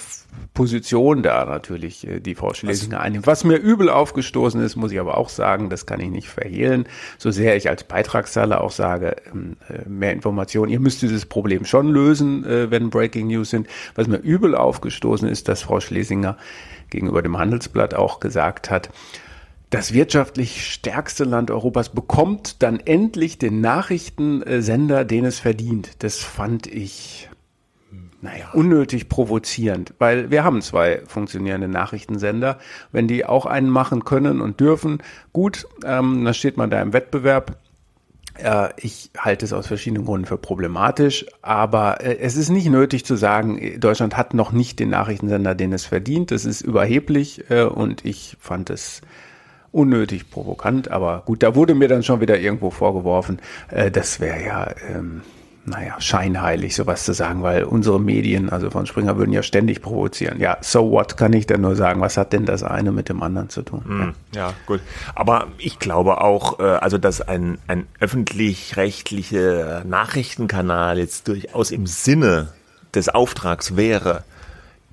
[0.53, 3.27] Position da natürlich, äh, die Frau Schlesinger einnimmt.
[3.27, 6.85] Was mir übel aufgestoßen ist, muss ich aber auch sagen, das kann ich nicht verhehlen,
[7.17, 11.65] so sehr ich als Beitragszahler auch sage, ähm, äh, mehr Informationen, ihr müsst dieses Problem
[11.65, 13.67] schon lösen, äh, wenn Breaking News sind.
[13.95, 16.37] Was mir übel aufgestoßen ist, dass Frau Schlesinger
[16.89, 18.89] gegenüber dem Handelsblatt auch gesagt hat,
[19.71, 26.03] das wirtschaftlich stärkste Land Europas bekommt dann endlich den Nachrichtensender, den es verdient.
[26.03, 27.29] Das fand ich
[28.21, 28.49] naja.
[28.53, 32.57] unnötig provozierend, weil wir haben zwei funktionierende Nachrichtensender.
[32.91, 34.99] Wenn die auch einen machen können und dürfen,
[35.33, 37.57] gut, ähm, dann steht man da im Wettbewerb.
[38.35, 43.05] Äh, ich halte es aus verschiedenen Gründen für problematisch, aber äh, es ist nicht nötig
[43.05, 46.31] zu sagen, Deutschland hat noch nicht den Nachrichtensender, den es verdient.
[46.31, 49.01] Das ist überheblich äh, und ich fand es
[49.71, 54.43] unnötig provokant, aber gut, da wurde mir dann schon wieder irgendwo vorgeworfen, äh, das wäre
[54.43, 55.21] ja, ähm,
[55.65, 60.39] naja, scheinheilig, sowas zu sagen, weil unsere Medien, also von Springer, würden ja ständig provozieren.
[60.39, 62.01] Ja, so what kann ich denn nur sagen?
[62.01, 63.81] Was hat denn das eine mit dem anderen zu tun?
[63.85, 64.81] Mm, ja, gut.
[65.13, 72.49] Aber ich glaube auch, äh, also dass ein, ein öffentlich-rechtlicher Nachrichtenkanal jetzt durchaus im Sinne
[72.95, 74.23] des Auftrags wäre,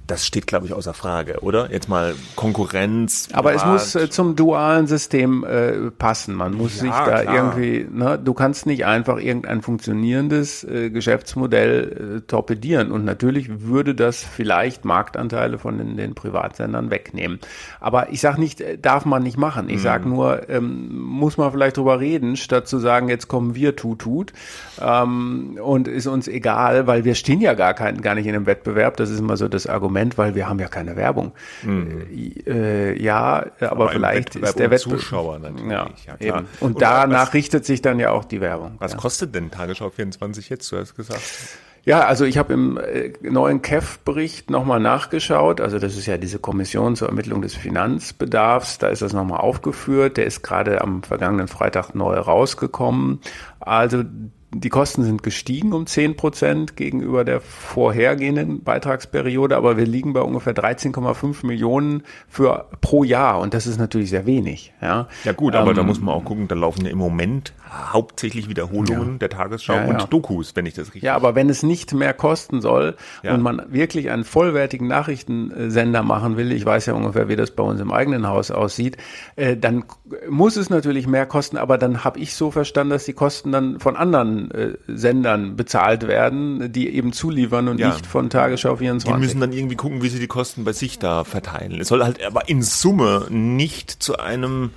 [0.08, 1.70] das steht, glaube ich, außer Frage, oder?
[1.70, 3.28] Jetzt mal Konkurrenz.
[3.32, 6.34] Aber es muss äh, zum dualen System äh, passen.
[6.34, 7.34] Man muss ja, sich da klar.
[7.34, 12.90] irgendwie, ne, du kannst nicht einfach irgendein funktionierendes äh, Geschäftsmodell äh, torpedieren.
[12.90, 17.38] Und natürlich würde das vielleicht Marktanteile von den, den Privatsendern wegnehmen.
[17.78, 19.68] Aber ich sage nicht, äh, darf man nicht machen.
[19.68, 23.76] Ich sage nur, ähm, muss man vielleicht drüber reden, statt zu sagen, jetzt kommen wir
[23.76, 24.32] tut tut
[24.80, 28.46] ähm, und ist uns egal, weil wir stehen ja gar kein, gar nicht in einem
[28.46, 28.96] Wettbewerb.
[28.96, 31.32] Das ist immer so das Argument Moment, weil wir haben ja keine Werbung.
[31.62, 32.06] Mhm.
[32.46, 35.00] Äh, ja, aber, aber vielleicht ist der Wettbewerb.
[35.00, 35.70] Zuschauer natürlich.
[35.70, 36.46] Ja, ja eben.
[36.60, 38.76] Und, Und danach was, richtet sich dann ja auch die Werbung.
[38.78, 38.98] Was ja.
[38.98, 40.70] kostet denn Tagesschau 24 jetzt?
[40.70, 41.22] Du hast gesagt.
[41.84, 45.60] Ja, also ich habe im äh, neuen KEF-Bericht nochmal nachgeschaut.
[45.60, 48.78] Also das ist ja diese Kommission zur Ermittlung des Finanzbedarfs.
[48.78, 50.16] Da ist das nochmal aufgeführt.
[50.18, 53.20] Der ist gerade am vergangenen Freitag neu rausgekommen.
[53.60, 54.04] Also
[54.50, 60.22] die Kosten sind gestiegen um 10 Prozent gegenüber der vorhergehenden Beitragsperiode, aber wir liegen bei
[60.22, 64.72] ungefähr 13,5 Millionen für pro Jahr und das ist natürlich sehr wenig.
[64.80, 67.52] Ja, ja gut, aber ähm, da muss man auch gucken, da laufen ja im Moment
[67.92, 69.18] hauptsächlich Wiederholungen ja.
[69.18, 72.14] der Tagesschau ja, und Dokus, wenn ich das richtig Ja, aber wenn es nicht mehr
[72.14, 77.36] kosten soll und man wirklich einen vollwertigen Nachrichtensender machen will, ich weiß ja ungefähr, wie
[77.36, 78.96] das bei uns im eigenen Haus aussieht,
[79.36, 79.84] äh, dann
[80.30, 83.78] muss es natürlich mehr kosten, aber dann habe ich so verstanden, dass die Kosten dann
[83.78, 87.88] von anderen äh, Sendern bezahlt werden, die eben zuliefern und ja.
[87.88, 89.12] nicht von Tagesschau 24.
[89.12, 91.80] Die müssen dann irgendwie gucken, wie sie die Kosten bei sich da verteilen.
[91.80, 94.70] Es soll halt aber in Summe nicht zu einem,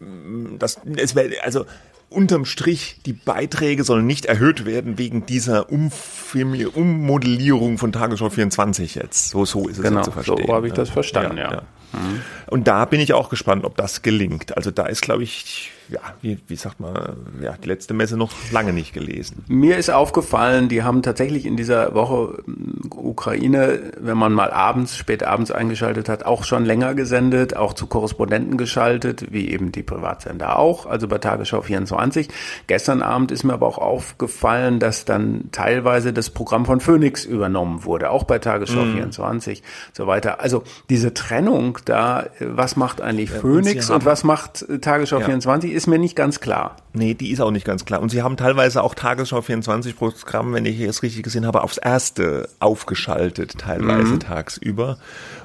[0.00, 1.66] mm, das, es wäre, also
[2.10, 9.30] unterm Strich, die Beiträge sollen nicht erhöht werden wegen dieser Ummodellierung von Tagesschau 24 jetzt.
[9.30, 10.46] So, so ist es genau, zu verstehen.
[10.46, 11.44] So habe ich das verstanden, ja.
[11.44, 11.52] ja.
[11.52, 11.62] ja.
[11.92, 12.22] Mhm.
[12.46, 14.56] Und da bin ich auch gespannt, ob das gelingt.
[14.56, 16.94] Also da ist, glaube ich, ja, wie, wie sagt man,
[17.42, 19.44] ja, die letzte Messe noch lange nicht gelesen.
[19.48, 24.96] Mir ist aufgefallen, die haben tatsächlich in dieser Woche hm, Ukraine, wenn man mal abends,
[24.96, 29.82] spät abends eingeschaltet hat, auch schon länger gesendet, auch zu Korrespondenten geschaltet, wie eben die
[29.82, 32.28] Privatsender auch, also bei Tagesschau 24.
[32.66, 37.84] Gestern Abend ist mir aber auch aufgefallen, dass dann teilweise das Programm von Phoenix übernommen
[37.84, 38.94] wurde, auch bei Tagesschau mm.
[38.94, 40.40] 24 so weiter.
[40.40, 45.26] Also diese Trennung da, was macht eigentlich ja, Phoenix und, und, was macht Tagesschau ja.
[45.26, 46.76] 24, ist mir nicht ganz klar.
[46.92, 48.00] Nee, die ist auch nicht ganz klar.
[48.00, 51.76] Und sie haben teilweise auch Tagesschau 24 Programm, wenn ich es richtig gesehen habe, aufs
[51.76, 54.20] erste aufgeschaltet, teilweise mhm.
[54.20, 54.98] tagsüber.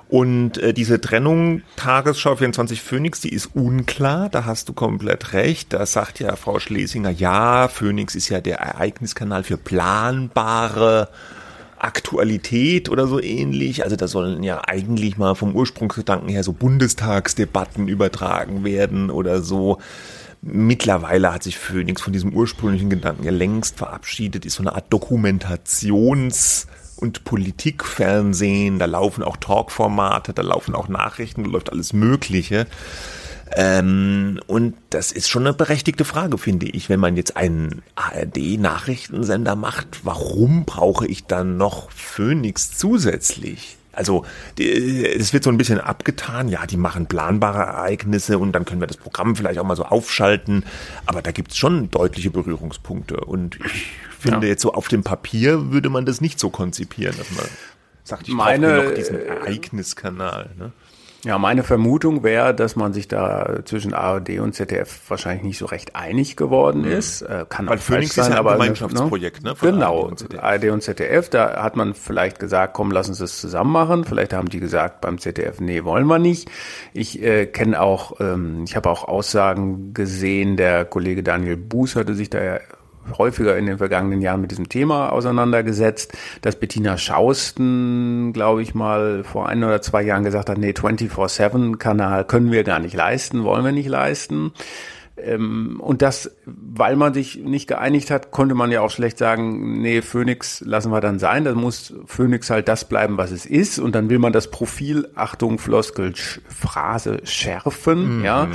[0.07, 5.73] Und äh, diese Trennung Tagesschau 24 Phoenix, die ist unklar, da hast du komplett recht.
[5.73, 11.09] Da sagt ja Frau Schlesinger, ja, Phoenix ist ja der Ereigniskanal für planbare
[11.79, 13.83] Aktualität oder so ähnlich.
[13.83, 19.79] Also da sollen ja eigentlich mal vom Ursprungsgedanken her so Bundestagsdebatten übertragen werden oder so.
[20.41, 24.91] Mittlerweile hat sich Phoenix von diesem ursprünglichen Gedanken ja längst verabschiedet, ist so eine Art
[24.91, 32.67] Dokumentations- und Politikfernsehen, da laufen auch Talkformate, da laufen auch Nachrichten, da läuft alles Mögliche.
[33.55, 39.55] Ähm, und das ist schon eine berechtigte Frage, finde ich, wenn man jetzt einen ARD-Nachrichtensender
[39.55, 43.78] macht, warum brauche ich dann noch Phoenix zusätzlich?
[43.99, 44.23] Also
[44.57, 48.87] es wird so ein bisschen abgetan, ja, die machen planbare Ereignisse und dann können wir
[48.87, 50.63] das Programm vielleicht auch mal so aufschalten,
[51.05, 54.51] aber da gibt es schon deutliche Berührungspunkte und ich finde ja.
[54.51, 57.45] jetzt so auf dem Papier würde man das nicht so konzipieren, dass man
[58.05, 60.49] sagt, ich Meine, brauche noch diesen Ereigniskanal.
[60.57, 60.71] Ne?
[61.25, 65.65] Ja, meine Vermutung wäre, dass man sich da zwischen ARD und ZDF wahrscheinlich nicht so
[65.65, 66.91] recht einig geworden mhm.
[66.91, 67.21] ist.
[67.21, 69.53] Äh, kann Weil auch Phoenix sein, ist ja ein aber Gemeinschaftsprojekt, ne?
[69.59, 71.29] genau, ARD und, ARD und, ZDF.
[71.29, 74.05] Da hat man vielleicht gesagt, komm, lass uns das zusammen machen.
[74.05, 76.49] Vielleicht haben die gesagt beim ZDF, nee, wollen wir nicht.
[76.93, 82.15] Ich äh, kenne auch, ähm, ich habe auch Aussagen gesehen, der Kollege Daniel Buß hatte
[82.15, 82.59] sich da ja
[83.17, 89.23] häufiger in den vergangenen Jahren mit diesem Thema auseinandergesetzt, dass Bettina Schausten, glaube ich mal,
[89.23, 93.65] vor ein oder zwei Jahren gesagt hat, nee, 24-7-Kanal können wir gar nicht leisten, wollen
[93.65, 94.53] wir nicht leisten.
[95.23, 99.81] Ähm, und das, weil man sich nicht geeinigt hat, konnte man ja auch schlecht sagen,
[99.81, 101.43] nee, Phoenix lassen wir dann sein.
[101.43, 103.79] Dann muss Phoenix halt das bleiben, was es ist.
[103.79, 108.25] Und dann will man das Profil, Achtung, Floskel, Phrase schärfen, mhm.
[108.25, 108.47] ja.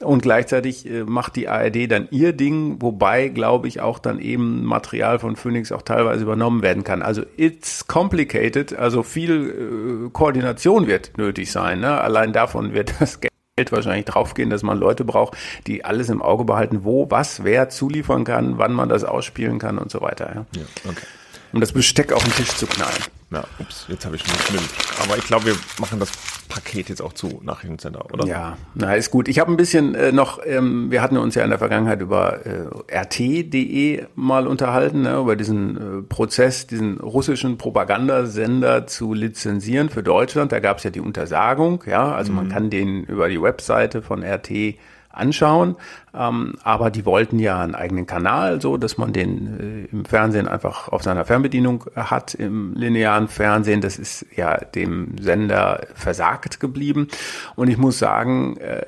[0.00, 4.64] Und gleichzeitig äh, macht die ARD dann ihr Ding, wobei, glaube ich, auch dann eben
[4.64, 7.02] Material von Phoenix auch teilweise übernommen werden kann.
[7.02, 11.80] Also it's complicated, also viel äh, Koordination wird nötig sein.
[11.80, 12.00] Ne?
[12.00, 13.32] Allein davon wird das Geld
[13.62, 17.68] Geld wahrscheinlich draufgehen, dass man Leute braucht, die alles im Auge behalten, wo, was, wer
[17.68, 20.44] zuliefern kann, wann man das ausspielen kann und so weiter.
[20.54, 20.60] Ja.
[20.60, 21.06] ja okay
[21.52, 23.04] um das Besteck auf den Tisch zu knallen.
[23.32, 24.68] Ja, ups, jetzt habe ich schon geschwimmt.
[25.02, 26.10] Aber ich glaube, wir machen das
[26.48, 28.26] Paket jetzt auch zu nach Jugendsender, oder?
[28.26, 29.26] Ja, na ist gut.
[29.26, 32.44] Ich habe ein bisschen äh, noch, ähm, wir hatten uns ja in der Vergangenheit über
[32.44, 40.02] äh, RT.de mal unterhalten, ne, über diesen äh, Prozess, diesen russischen Propagandasender zu lizenzieren für
[40.02, 40.52] Deutschland.
[40.52, 42.36] Da gab es ja die Untersagung, ja, also mhm.
[42.36, 44.76] man kann den über die Webseite von RT
[45.12, 45.76] anschauen.
[46.14, 50.46] Ähm, aber die wollten ja einen eigenen Kanal, so dass man den äh, im Fernsehen
[50.46, 53.80] einfach auf seiner Fernbedienung hat, im linearen Fernsehen.
[53.80, 57.08] Das ist ja dem Sender versagt geblieben.
[57.56, 58.84] Und ich muss sagen, äh,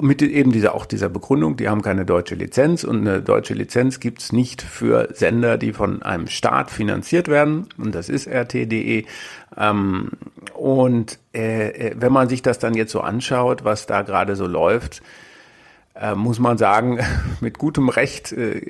[0.00, 3.98] mit eben dieser auch dieser Begründung, die haben keine deutsche Lizenz und eine deutsche Lizenz
[3.98, 7.66] gibt's nicht für Sender, die von einem Staat finanziert werden.
[7.76, 9.04] Und das ist RT.de.
[9.56, 10.10] Ähm,
[10.54, 14.46] und äh, äh, wenn man sich das dann jetzt so anschaut, was da gerade so
[14.46, 15.02] läuft,
[16.00, 17.00] äh, muss man sagen,
[17.40, 18.60] mit gutem Recht äh,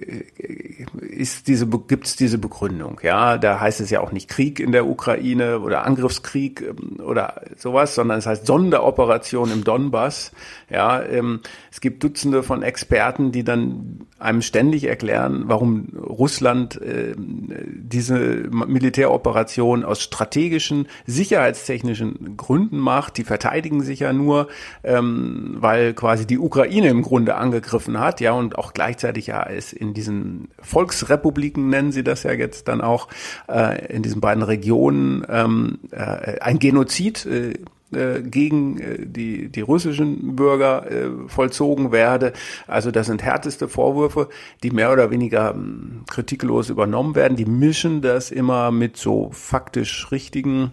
[1.00, 3.00] ist diese, gibt's diese Begründung.
[3.02, 7.42] Ja, da heißt es ja auch nicht Krieg in der Ukraine oder Angriffskrieg ähm, oder
[7.56, 10.32] sowas, sondern es heißt Sonderoperation im Donbass.
[10.70, 17.14] Ja, ähm, es gibt Dutzende von Experten, die dann einem ständig erklären, warum Russland äh,
[17.16, 18.16] diese
[18.50, 23.16] Militäroperation aus strategischen, sicherheitstechnischen Gründen macht.
[23.16, 24.48] Die verteidigen sich ja nur,
[24.82, 29.72] ähm, weil quasi die Ukraine im Grunde angegriffen hat, ja, und auch gleichzeitig ja es
[29.72, 33.08] in diesen Volksrepubliken nennen sie das ja jetzt dann auch,
[33.48, 37.54] äh, in diesen beiden Regionen ähm, äh, ein Genozid äh,
[37.92, 42.34] äh, gegen äh, die, die russischen Bürger äh, vollzogen werde.
[42.66, 44.28] Also das sind härteste Vorwürfe,
[44.62, 47.36] die mehr oder weniger ähm, kritiklos übernommen werden.
[47.36, 50.72] Die mischen das immer mit so faktisch richtigen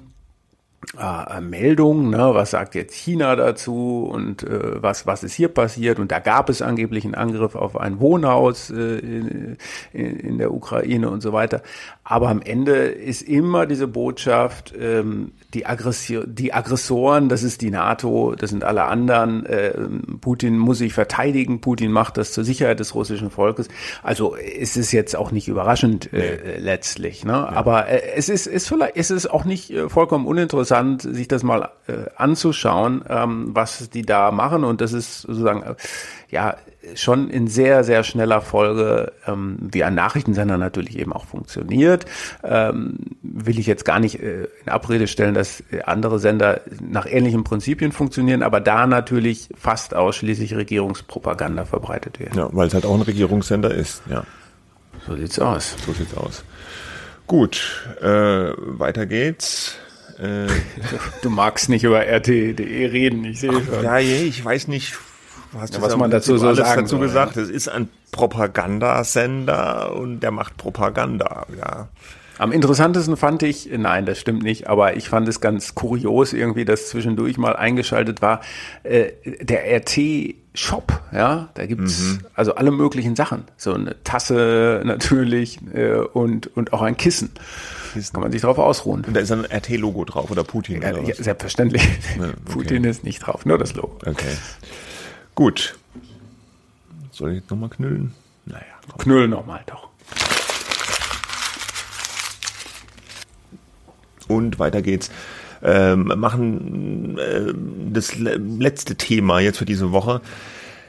[1.00, 4.10] äh, Meldungen, ne, was sagt jetzt China dazu?
[4.12, 6.00] Und äh, was, was ist hier passiert?
[6.00, 9.58] Und da gab es angeblich einen Angriff auf ein Wohnhaus äh, in,
[9.94, 11.62] in der Ukraine und so weiter.
[12.08, 17.72] Aber am Ende ist immer diese Botschaft, ähm, die, Aggression, die Aggressoren, das ist die
[17.72, 19.44] NATO, das sind alle anderen.
[19.48, 19.74] Äh,
[20.22, 23.70] Putin muss sich verteidigen, Putin macht das zur Sicherheit des russischen Volkes.
[24.04, 26.58] Also es ist jetzt auch nicht überraschend äh, nee.
[26.60, 27.26] letztlich.
[27.26, 27.32] Ne?
[27.32, 27.50] Ja.
[27.50, 31.42] Aber äh, es ist, ist vielleicht, es ist auch nicht äh, vollkommen uninteressant, sich das
[31.42, 34.64] mal äh, anzuschauen, ähm, was die da machen.
[34.64, 35.76] Und das ist sozusagen äh,
[36.30, 36.56] ja
[36.96, 42.06] schon in sehr, sehr schneller Folge, ähm, wie ein Nachrichtensender natürlich eben auch funktioniert.
[42.44, 47.44] Ähm, will ich jetzt gar nicht äh, in Abrede stellen, dass andere Sender nach ähnlichen
[47.44, 52.36] Prinzipien funktionieren, aber da natürlich fast ausschließlich Regierungspropaganda verbreitet wird.
[52.36, 54.24] Ja, weil es halt auch ein Regierungssender ist, ja.
[55.08, 55.76] So sieht's aus.
[55.86, 56.44] So sieht's aus.
[57.28, 59.76] Gut, äh, weiter geht's.
[60.20, 60.48] Äh,
[61.22, 63.84] du magst nicht über RT.de reden, ich sehe schon.
[63.84, 64.96] Ja, ich weiß nicht,
[65.60, 67.38] hast ja, was man dazu so sagen dazu soll, gesagt.
[67.38, 71.90] Es ist ein Propagandasender und der macht Propaganda, ja.
[72.38, 76.66] Am interessantesten fand ich, nein, das stimmt nicht, aber ich fand es ganz kurios irgendwie,
[76.66, 78.42] dass zwischendurch mal eingeschaltet war,
[78.84, 82.20] äh, der RT Shop, ja, da gibt's mhm.
[82.34, 83.44] also alle möglichen Sachen.
[83.58, 87.32] So eine Tasse natürlich äh, und, und auch ein Kissen.
[87.94, 88.14] Kissen.
[88.14, 89.04] Kann man sich drauf ausruhen.
[89.06, 90.82] Und da ist ein RT-Logo drauf oder Putin?
[90.82, 91.84] Ja, oder ja, selbstverständlich.
[92.18, 92.36] Ja, okay.
[92.46, 93.98] Putin ist nicht drauf, nur das Logo.
[94.06, 94.36] Okay.
[95.36, 95.76] Gut.
[97.12, 98.14] Soll ich jetzt nochmal knüllen?
[98.46, 98.64] Naja.
[98.90, 99.00] Komm.
[99.00, 99.90] Knüllen nochmal, doch.
[104.28, 105.12] Und weiter geht's.
[105.62, 107.54] Ähm, machen äh,
[107.92, 110.22] das letzte Thema jetzt für diese Woche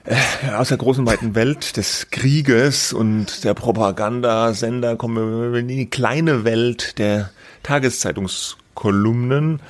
[0.05, 5.89] äh, aus der großen weiten Welt des Krieges und der Propagandasender kommen wir in die
[5.89, 7.31] kleine Welt der
[7.63, 9.61] Tageszeitungskolumnen.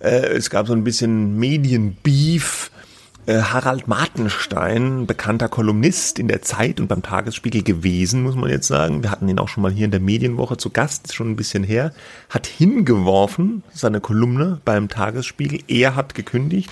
[0.00, 2.70] Äh, es gab so ein bisschen Medienbeef
[3.26, 9.02] Harald Martenstein, bekannter Kolumnist in der Zeit und beim Tagesspiegel gewesen, muss man jetzt sagen.
[9.02, 11.36] Wir hatten ihn auch schon mal hier in der Medienwoche zu Gast, ist schon ein
[11.36, 11.92] bisschen her.
[12.28, 15.60] Hat hingeworfen, seine Kolumne beim Tagesspiegel.
[15.68, 16.70] Er hat gekündigt.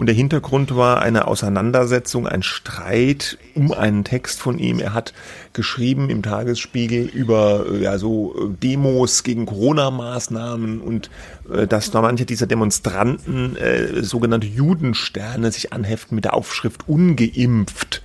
[0.00, 4.80] Und der Hintergrund war eine Auseinandersetzung, ein Streit um einen Text von ihm.
[4.80, 5.12] Er hat
[5.52, 11.10] geschrieben im Tagesspiegel über äh, ja, so äh, Demos gegen Corona-Maßnahmen und
[11.52, 18.02] äh, dass da manche dieser Demonstranten äh, sogenannte Judensterne sich anheften mit der Aufschrift ungeimpft.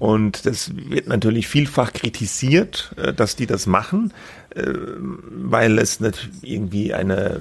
[0.00, 4.12] Und das wird natürlich vielfach kritisiert, äh, dass die das machen,
[4.56, 7.40] weil es natürlich irgendwie eine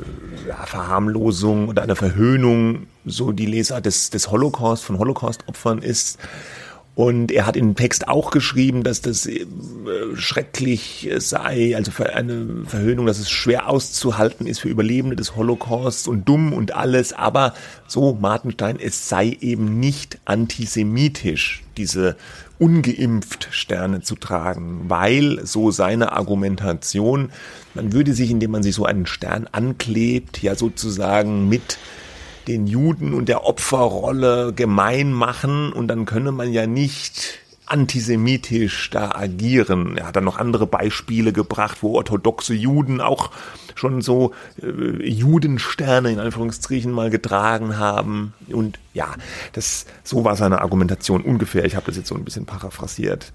[0.66, 6.18] Verharmlosung oder eine Verhöhnung so die Leser des, des Holocaust von Holocaust-Opfern ist.
[6.96, 9.46] Und er hat im Text auch geschrieben, dass das äh,
[10.14, 16.08] schrecklich sei, also für eine Verhöhnung, dass es schwer auszuhalten ist für Überlebende des Holocausts
[16.08, 17.12] und dumm und alles.
[17.12, 17.56] Aber
[17.88, 22.16] so Martenstein, es sei eben nicht antisemitisch, diese
[22.60, 27.32] ungeimpft Sterne zu tragen, weil so seine Argumentation,
[27.74, 31.80] man würde sich, indem man sich so einen Stern anklebt, ja sozusagen mit
[32.48, 39.12] den Juden und der Opferrolle gemein machen und dann könne man ja nicht antisemitisch da
[39.12, 39.98] agieren.
[39.98, 43.32] Er hat dann noch andere Beispiele gebracht, wo orthodoxe Juden auch
[43.76, 48.34] schon so äh, Judensterne in Anführungsstrichen mal getragen haben.
[48.50, 49.14] Und ja,
[49.54, 51.66] das so war seine Argumentation ungefähr.
[51.66, 53.32] Ich habe das jetzt so ein bisschen paraphrasiert.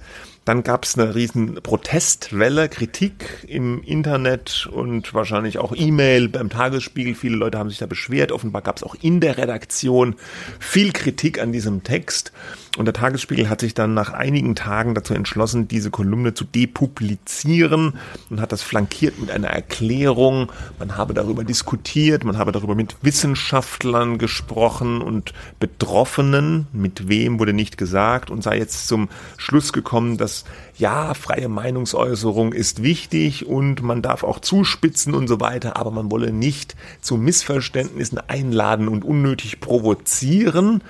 [0.48, 7.14] Dann gab es eine riesen Protestwelle, Kritik im Internet und wahrscheinlich auch E-Mail beim Tagesspiegel.
[7.14, 8.32] Viele Leute haben sich da beschwert.
[8.32, 10.14] Offenbar gab es auch in der Redaktion
[10.58, 12.32] viel Kritik an diesem Text.
[12.78, 17.94] Und der Tagesspiegel hat sich dann nach einigen Tagen dazu entschlossen, diese Kolumne zu depublizieren
[18.30, 20.52] und hat das flankiert mit einer Erklärung.
[20.78, 26.68] Man habe darüber diskutiert, man habe darüber mit Wissenschaftlern gesprochen und Betroffenen.
[26.72, 30.37] Mit wem wurde nicht gesagt und sei jetzt zum Schluss gekommen, dass
[30.76, 36.10] ja, freie Meinungsäußerung ist wichtig und man darf auch zuspitzen und so weiter, aber man
[36.10, 40.82] wolle nicht zu Missverständnissen einladen und unnötig provozieren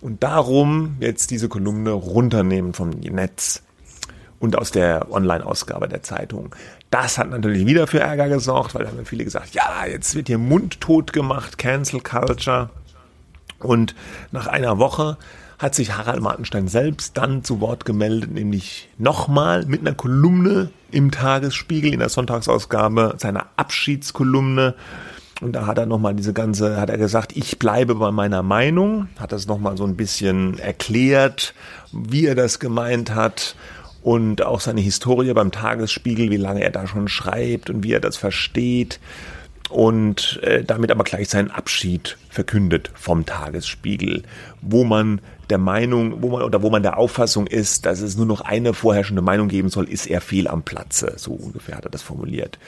[0.00, 3.62] und darum jetzt diese Kolumne runternehmen vom Netz
[4.40, 6.54] und aus der Online-Ausgabe der Zeitung.
[6.90, 10.26] Das hat natürlich wieder für Ärger gesorgt, weil da haben viele gesagt, ja, jetzt wird
[10.26, 12.68] hier mundtot gemacht, Cancel Culture.
[13.60, 13.94] Und
[14.32, 15.16] nach einer Woche
[15.62, 21.12] hat sich Harald Martenstein selbst dann zu Wort gemeldet, nämlich nochmal mit einer Kolumne im
[21.12, 24.74] Tagesspiegel in der Sonntagsausgabe, seiner Abschiedskolumne.
[25.40, 29.08] Und da hat er nochmal diese ganze, hat er gesagt, ich bleibe bei meiner Meinung,
[29.20, 31.54] hat das nochmal so ein bisschen erklärt,
[31.92, 33.54] wie er das gemeint hat
[34.02, 38.00] und auch seine Historie beim Tagesspiegel, wie lange er da schon schreibt und wie er
[38.00, 38.98] das versteht
[39.70, 44.24] und äh, damit aber gleich seinen Abschied verkündet vom Tagesspiegel,
[44.60, 48.26] wo man der Meinung, wo man oder wo man der Auffassung ist, dass es nur
[48.26, 51.14] noch eine vorherrschende Meinung geben soll, ist er fehl am Platze.
[51.16, 52.58] So ungefähr hat er das formuliert.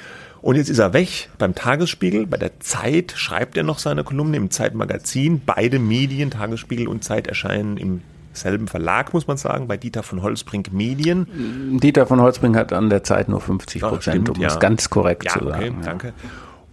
[0.42, 4.36] Und jetzt ist er weg beim Tagesspiegel, bei der Zeit schreibt er noch seine Kolumne
[4.36, 5.40] im Zeitmagazin.
[5.44, 8.02] Beide Medien, Tagesspiegel und Zeit, erscheinen im
[8.34, 11.78] selben Verlag, muss man sagen, bei Dieter von Holzbrink Medien.
[11.80, 14.48] Dieter von Holzbrink hat an der Zeit nur 50 Prozent, um ja.
[14.48, 15.54] es ganz korrekt ja, zu sagen.
[15.54, 15.86] Okay, ja.
[15.86, 16.12] danke.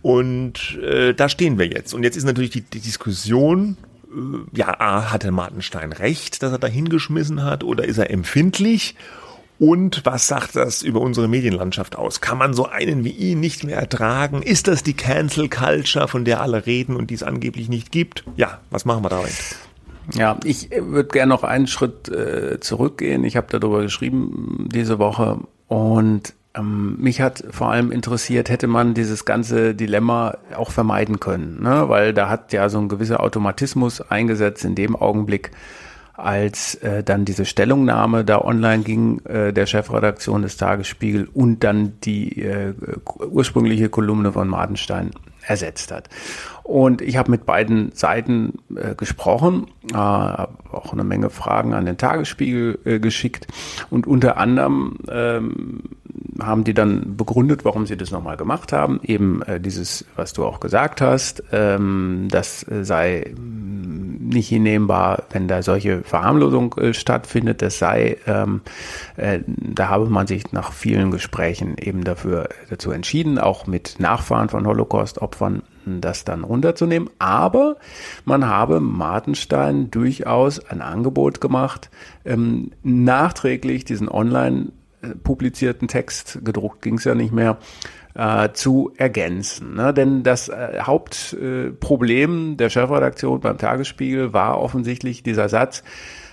[0.01, 1.93] Und äh, da stehen wir jetzt.
[1.93, 3.77] Und jetzt ist natürlich die, die Diskussion,
[4.53, 8.95] ja, A, hatte Martenstein recht, dass er da hingeschmissen hat, oder ist er empfindlich?
[9.59, 12.19] Und was sagt das über unsere Medienlandschaft aus?
[12.19, 14.41] Kann man so einen wie ihn nicht mehr ertragen?
[14.41, 18.23] Ist das die Cancel Culture, von der alle reden und die es angeblich nicht gibt?
[18.37, 19.33] Ja, was machen wir damit?
[20.15, 23.23] Ja, ich würde gerne noch einen Schritt äh, zurückgehen.
[23.23, 29.23] Ich habe darüber geschrieben diese Woche und mich hat vor allem interessiert, hätte man dieses
[29.25, 31.87] ganze Dilemma auch vermeiden können, ne?
[31.87, 35.51] weil da hat ja so ein gewisser Automatismus eingesetzt in dem Augenblick,
[36.13, 41.93] als äh, dann diese Stellungnahme da online ging, äh, der Chefredaktion des Tagesspiegel und dann
[42.03, 42.73] die äh,
[43.29, 45.11] ursprüngliche Kolumne von Martenstein
[45.41, 46.09] ersetzt hat.
[46.63, 51.85] Und ich habe mit beiden Seiten äh, gesprochen, äh, habe auch eine Menge Fragen an
[51.85, 53.47] den Tagesspiegel äh, geschickt
[53.89, 55.81] und unter anderem ähm,
[56.45, 58.99] haben die dann begründet, warum sie das nochmal gemacht haben.
[59.03, 65.23] Eben äh, dieses, was du auch gesagt hast, ähm, das äh, sei mm, nicht hinnehmbar,
[65.31, 67.61] wenn da solche Verharmlosung äh, stattfindet.
[67.61, 68.61] Das sei, ähm,
[69.17, 74.49] äh, da habe man sich nach vielen Gesprächen eben dafür dazu entschieden, auch mit Nachfahren
[74.49, 77.09] von Holocaust-Opfern das dann runterzunehmen.
[77.19, 77.77] Aber
[78.25, 81.89] man habe Martenstein durchaus ein Angebot gemacht,
[82.25, 84.67] ähm, nachträglich diesen Online
[85.23, 87.57] publizierten Text, gedruckt ging es ja nicht mehr,
[88.13, 89.75] äh, zu ergänzen.
[89.75, 89.93] Ne?
[89.93, 95.83] Denn das äh, Hauptproblem äh, der Chefredaktion beim Tagesspiegel war offensichtlich dieser Satz,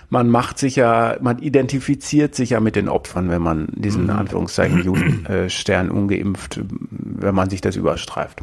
[0.09, 4.09] man macht sich ja, man identifiziert sich ja mit den Opfern, wenn man diesen mhm.
[4.09, 8.41] Anführungszeichen Judenstern ungeimpft, wenn man sich das überstreift.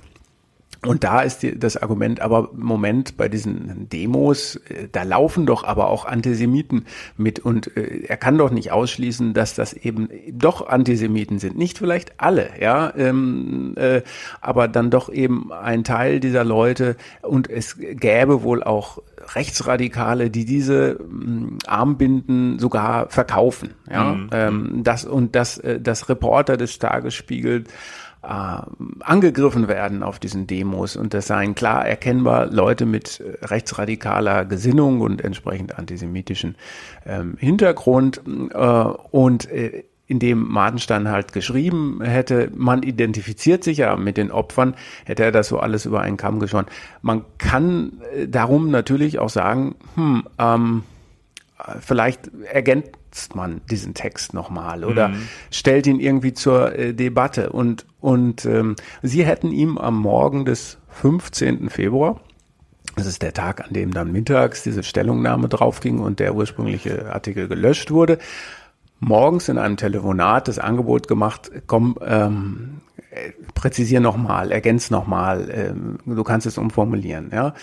[0.87, 5.65] Und da ist die, das Argument, aber Moment, bei diesen Demos, äh, da laufen doch
[5.65, 10.67] aber auch Antisemiten mit und äh, er kann doch nicht ausschließen, dass das eben doch
[10.69, 11.57] Antisemiten sind.
[11.57, 14.03] Nicht vielleicht alle, ja, ähm, äh,
[14.41, 18.99] aber dann doch eben ein Teil dieser Leute und es gäbe wohl auch
[19.35, 24.29] Rechtsradikale, die diese ähm, Armbinden sogar verkaufen, ja, mhm.
[24.33, 27.69] ähm, das und das, äh, das Reporter des Tagesspiegels
[28.27, 28.63] äh,
[29.01, 35.01] angegriffen werden auf diesen Demos und das seien klar erkennbar Leute mit äh, rechtsradikaler Gesinnung
[35.01, 36.57] und entsprechend antisemitischen
[37.07, 38.21] ähm, Hintergrund
[38.53, 44.31] äh, und äh, in dem Madenstein halt geschrieben hätte, man identifiziert sich ja mit den
[44.31, 44.75] Opfern,
[45.05, 46.67] hätte er das so alles über einen Kamm geschoren.
[47.03, 50.83] Man kann äh, darum natürlich auch sagen, hm, ähm,
[51.81, 55.29] vielleicht ergänzt man diesen Text nochmal oder mhm.
[55.51, 57.51] stellt ihn irgendwie zur äh, Debatte.
[57.51, 61.71] Und, und ähm, sie hätten ihm am Morgen des 15.
[61.71, 62.21] Februar,
[62.97, 67.49] das ist der Tag, an dem dann mittags diese Stellungnahme draufging und der ursprüngliche Artikel
[67.49, 68.19] gelöscht wurde,
[69.01, 72.81] morgens in einem Telefonat das Angebot gemacht, komm, ähm,
[73.55, 77.55] präzisier nochmal, ergänz nochmal, ähm, du kannst es umformulieren, ja.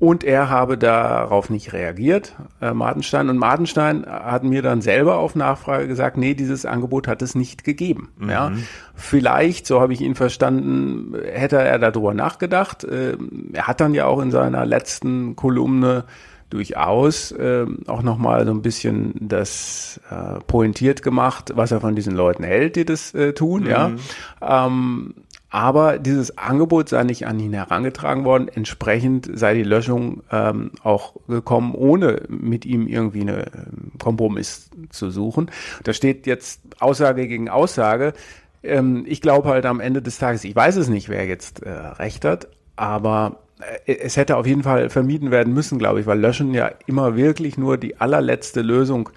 [0.00, 3.28] Und er habe darauf nicht reagiert, äh, Martenstein.
[3.28, 7.64] Und Martenstein hat mir dann selber auf Nachfrage gesagt, nee, dieses Angebot hat es nicht
[7.64, 8.08] gegeben.
[8.16, 8.30] Mhm.
[8.30, 8.52] Ja,
[8.94, 12.82] vielleicht, so habe ich ihn verstanden, hätte er darüber nachgedacht.
[12.82, 13.18] Äh,
[13.52, 16.04] er hat dann ja auch in seiner letzten Kolumne
[16.48, 22.14] durchaus äh, auch nochmal so ein bisschen das äh, pointiert gemacht, was er von diesen
[22.14, 23.68] Leuten hält, die das äh, tun, mhm.
[23.68, 23.92] ja.
[24.40, 25.14] Ähm,
[25.50, 28.48] aber dieses Angebot sei nicht an ihn herangetragen worden.
[28.48, 35.10] Entsprechend sei die Löschung ähm, auch gekommen, ohne mit ihm irgendwie einen ähm, Kompromiss zu
[35.10, 35.50] suchen.
[35.82, 38.12] Da steht jetzt Aussage gegen Aussage.
[38.62, 41.70] Ähm, ich glaube halt am Ende des Tages, ich weiß es nicht, wer jetzt äh,
[41.70, 43.40] recht hat, aber
[43.86, 47.16] äh, es hätte auf jeden Fall vermieden werden müssen, glaube ich, weil Löschen ja immer
[47.16, 49.10] wirklich nur die allerletzte Lösung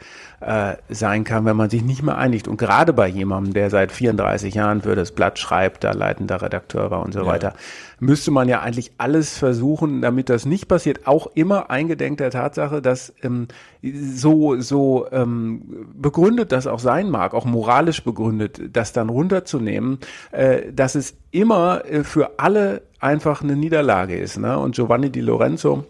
[0.48, 2.48] äh, sein kann, wenn man sich nicht mehr einigt.
[2.48, 6.91] Und gerade bei jemandem, der seit 34 Jahren für das Blatt schreibt, da leitender Redakteur
[6.91, 7.26] war und so ja.
[7.26, 7.54] weiter,
[8.00, 11.08] müsste man ja eigentlich alles versuchen, damit das nicht passiert.
[11.08, 13.48] Auch immer eingedenk der Tatsache, dass ähm,
[13.82, 20.00] so so ähm, begründet das auch sein mag, auch moralisch begründet, das dann runterzunehmen,
[20.32, 24.38] äh, dass es immer äh, für alle einfach eine Niederlage ist.
[24.38, 24.58] Ne?
[24.58, 25.86] Und Giovanni Di Lorenzo,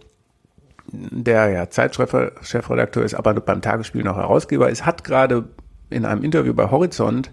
[0.91, 5.45] der ja Zeitchefredakteur ist, aber beim Tagesspiel noch Herausgeber ist, hat gerade
[5.89, 7.31] in einem Interview bei Horizont,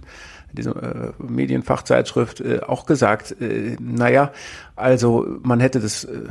[0.52, 4.32] diese äh, Medienfachzeitschrift, äh, auch gesagt, äh, naja,
[4.76, 6.24] also man hätte das äh,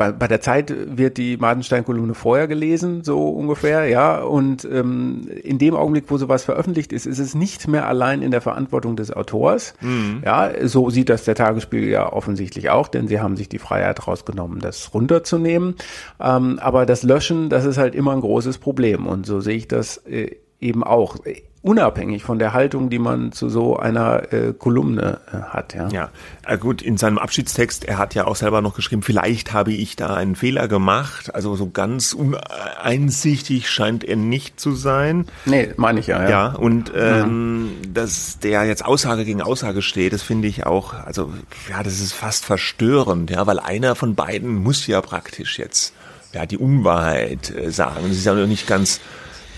[0.00, 4.22] bei, bei der Zeit wird die Mardenstein-Kolumne vorher gelesen, so ungefähr, ja.
[4.22, 8.30] Und ähm, in dem Augenblick, wo sowas veröffentlicht ist, ist es nicht mehr allein in
[8.30, 9.74] der Verantwortung des Autors.
[9.82, 10.22] Mhm.
[10.24, 14.08] Ja, so sieht das der Tagesspiegel ja offensichtlich auch, denn sie haben sich die Freiheit
[14.08, 15.74] rausgenommen, das runterzunehmen.
[16.18, 19.06] Ähm, aber das Löschen, das ist halt immer ein großes Problem.
[19.06, 21.18] Und so sehe ich das äh, eben auch
[21.62, 25.74] unabhängig von der Haltung, die man zu so einer äh, Kolumne äh, hat.
[25.74, 25.88] Ja.
[25.88, 26.10] ja,
[26.46, 29.94] äh, gut, in seinem Abschiedstext, er hat ja auch selber noch geschrieben, vielleicht habe ich
[29.94, 31.34] da einen Fehler gemacht.
[31.34, 35.26] Also so ganz uneinsichtig scheint er nicht zu sein.
[35.44, 36.22] Nee, meine ich ja.
[36.22, 37.94] Ja, ja und ähm, mhm.
[37.94, 41.30] dass der jetzt Aussage gegen Aussage steht, das finde ich auch, also
[41.68, 45.92] ja, das ist fast verstörend, ja, weil einer von beiden muss ja praktisch jetzt
[46.32, 48.06] ja die Unwahrheit äh, sagen.
[48.08, 49.00] Das ist ja noch nicht ganz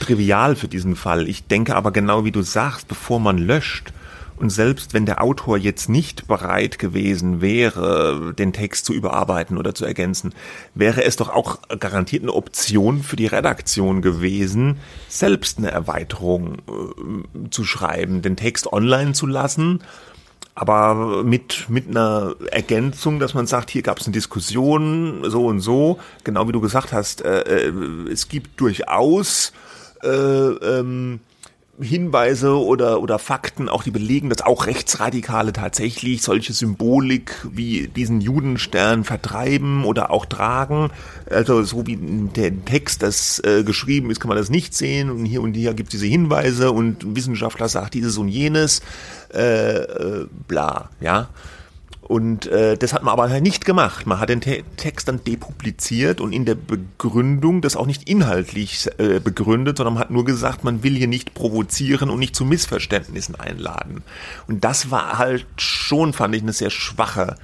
[0.03, 1.28] trivial für diesen Fall.
[1.28, 3.92] Ich denke aber genau wie du sagst, bevor man löscht,
[4.36, 9.72] und selbst wenn der Autor jetzt nicht bereit gewesen wäre, den Text zu überarbeiten oder
[9.72, 10.34] zu ergänzen,
[10.74, 14.78] wäre es doch auch garantiert eine Option für die Redaktion gewesen,
[15.09, 19.80] selbst eine Erweiterung äh, zu schreiben, den Text online zu lassen,
[20.57, 25.61] aber mit, mit einer Ergänzung, dass man sagt, hier gab es eine Diskussion, so und
[25.61, 27.72] so, genau wie du gesagt hast, äh, äh
[28.11, 29.53] es gibt durchaus
[30.03, 31.20] äh, ähm,
[31.80, 38.20] Hinweise oder, oder Fakten, auch die belegen, dass auch Rechtsradikale tatsächlich solche Symbolik wie diesen
[38.20, 40.90] Judenstern vertreiben oder auch tragen.
[41.30, 45.11] Also so wie der Text das äh, geschrieben ist, kann man das nicht sehen.
[45.11, 48.82] Und hier und hier gibt es diese Hinweise und ein Wissenschaftler sagt dieses und jenes.
[49.32, 51.28] Äh, äh, bla, ja.
[52.03, 54.07] Und äh, das hat man aber halt nicht gemacht.
[54.07, 58.88] Man hat den Te Text dann depubliziert und in der Begründung das auch nicht inhaltlich
[58.98, 62.44] äh, begründet, sondern man hat nur gesagt, man will hier nicht provozieren und nicht zu
[62.44, 64.03] Missverständnissen einladen.
[64.48, 67.36] Und das war halt schon, fand ich, eine sehr schwache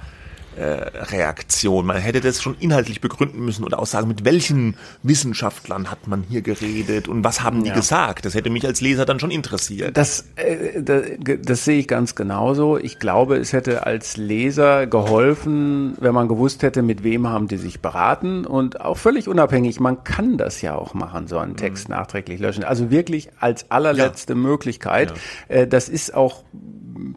[0.59, 1.85] Reaktion.
[1.85, 6.23] Man hätte das schon inhaltlich begründen müssen oder auch sagen, mit welchen Wissenschaftlern hat man
[6.27, 7.75] hier geredet und was haben die ja.
[7.75, 8.25] gesagt.
[8.25, 9.97] Das hätte mich als Leser dann schon interessiert.
[9.97, 11.03] Das, äh, das,
[11.43, 12.77] das sehe ich ganz genauso.
[12.77, 17.57] Ich glaube, es hätte als Leser geholfen, wenn man gewusst hätte, mit wem haben die
[17.57, 19.79] sich beraten und auch völlig unabhängig.
[19.79, 21.95] Man kann das ja auch machen, so einen Text mhm.
[21.95, 22.63] nachträglich löschen.
[22.63, 24.39] Also wirklich als allerletzte ja.
[24.39, 25.13] Möglichkeit.
[25.49, 25.55] Ja.
[25.55, 26.43] Äh, das ist auch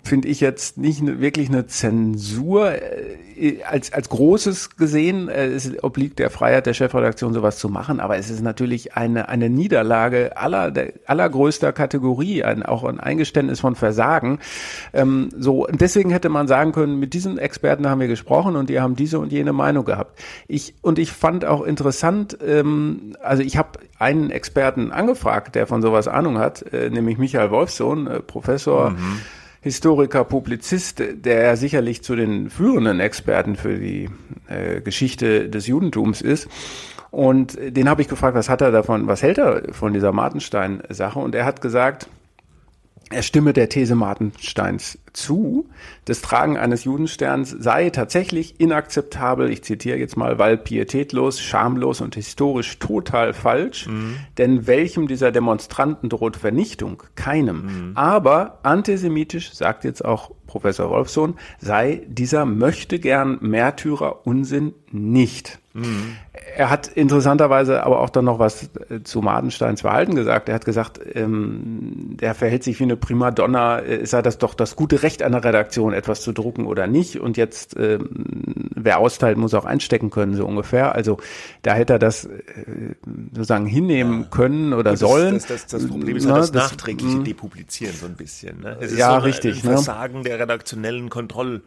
[0.02, 5.28] finde ich jetzt nicht ne, wirklich eine Zensur äh, als, als Großes gesehen.
[5.28, 9.28] Äh, es obliegt der Freiheit der Chefredaktion, sowas zu machen, aber es ist natürlich eine,
[9.28, 14.38] eine Niederlage aller, der, allergrößter Kategorie, ein, auch ein Eingeständnis von Versagen.
[14.92, 18.70] Ähm, so, und deswegen hätte man sagen können, mit diesen Experten haben wir gesprochen und
[18.70, 20.20] die haben diese und jene Meinung gehabt.
[20.48, 25.80] Ich, und ich fand auch interessant, ähm, also ich habe einen Experten angefragt, der von
[25.82, 29.20] sowas Ahnung hat, äh, nämlich Michael Wolfsohn, äh, Professor, mhm.
[29.62, 34.10] Historiker, Publizist, der sicherlich zu den führenden Experten für die
[34.48, 36.48] äh, Geschichte des Judentums ist.
[37.12, 41.18] Und den habe ich gefragt, was hat er davon, was hält er von dieser Martenstein-Sache?
[41.18, 42.08] Und er hat gesagt,
[43.12, 45.68] er stimme der These Martensteins zu,
[46.04, 52.14] das Tragen eines Judensterns sei tatsächlich inakzeptabel, ich zitiere jetzt mal, weil pietätlos, schamlos und
[52.14, 54.16] historisch total falsch, mhm.
[54.38, 57.02] denn welchem dieser Demonstranten droht Vernichtung?
[57.14, 57.90] Keinem.
[57.90, 57.92] Mhm.
[57.96, 65.61] Aber antisemitisch, sagt jetzt auch Professor Wolfsohn, sei dieser möchte gern Märtyrer Unsinn nicht.
[65.74, 66.16] Mhm.
[66.54, 70.48] Er hat interessanterweise aber auch dann noch was äh, zu Madensteins Verhalten gesagt.
[70.48, 74.76] Er hat gesagt, ähm, der verhält sich wie eine Primadonna, äh, sei das doch das
[74.76, 77.18] gute Recht einer Redaktion, etwas zu drucken oder nicht.
[77.18, 78.08] Und jetzt, ähm,
[78.74, 80.94] wer austeilt, muss auch einstecken können, so ungefähr.
[80.94, 81.18] Also
[81.62, 82.30] da hätte er das äh,
[83.32, 84.28] sozusagen hinnehmen ja.
[84.28, 85.34] können oder das, sollen.
[85.34, 87.24] Das, das, das, Problem ist halt das, das nachträgliche mhm.
[87.24, 88.60] Depublizieren so ein bisschen.
[88.60, 88.76] Ne?
[88.80, 89.62] Es ist ja, so richtig.
[89.64, 89.76] Ein ne?
[89.76, 90.24] Versagen ne?
[90.24, 91.62] der redaktionellen Kontrolle.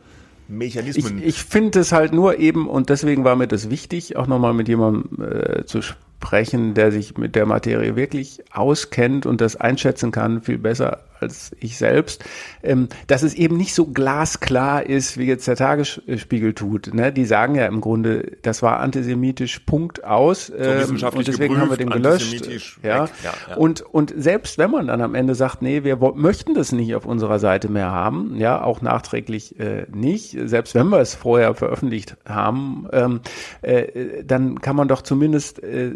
[0.48, 1.20] Mechanismen.
[1.20, 4.54] Ich, ich finde es halt nur eben, und deswegen war mir das wichtig, auch nochmal
[4.54, 10.12] mit jemandem äh, zu sprechen, der sich mit der Materie wirklich auskennt und das einschätzen
[10.12, 12.24] kann, viel besser als ich selbst,
[12.64, 16.94] ähm, dass es eben nicht so glasklar ist, wie jetzt der Tagesspiegel tut.
[16.94, 17.12] Ne?
[17.12, 20.52] Die sagen ja im Grunde, das war antisemitisch, Punkt aus.
[20.56, 22.48] Ähm, so und deswegen geprüft, haben wir den gelöscht.
[22.84, 23.06] Ja?
[23.06, 23.10] ja,
[23.50, 23.56] ja.
[23.56, 27.06] Und, und selbst wenn man dann am Ende sagt, nee, wir möchten das nicht auf
[27.06, 32.18] unserer Seite mehr haben, ja, auch nachträglich äh, nicht, selbst wenn wir es vorher veröffentlicht
[32.28, 33.22] haben, ähm,
[33.62, 35.92] äh, dann kann man doch zumindest äh,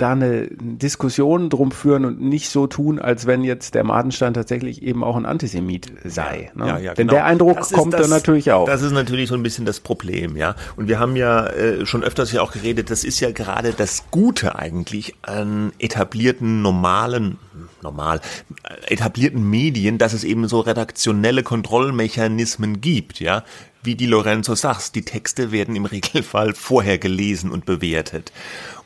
[0.00, 4.82] da eine Diskussion drum führen und nicht so tun, als wenn jetzt der Madenstein tatsächlich
[4.82, 6.50] eben auch ein Antisemit sei.
[6.54, 6.66] Ne?
[6.66, 7.18] Ja, ja, Denn genau.
[7.18, 8.66] der Eindruck das kommt das, dann natürlich auch.
[8.66, 10.54] Das ist natürlich so ein bisschen das Problem, ja.
[10.76, 14.04] Und wir haben ja äh, schon öfters ja auch geredet, das ist ja gerade das
[14.10, 17.38] Gute eigentlich an etablierten normalen
[17.82, 18.20] normal
[18.64, 23.44] äh, etablierten Medien, dass es eben so redaktionelle Kontrollmechanismen gibt, ja,
[23.82, 28.32] wie die Lorenzo sagst, die Texte werden im Regelfall vorher gelesen und bewertet.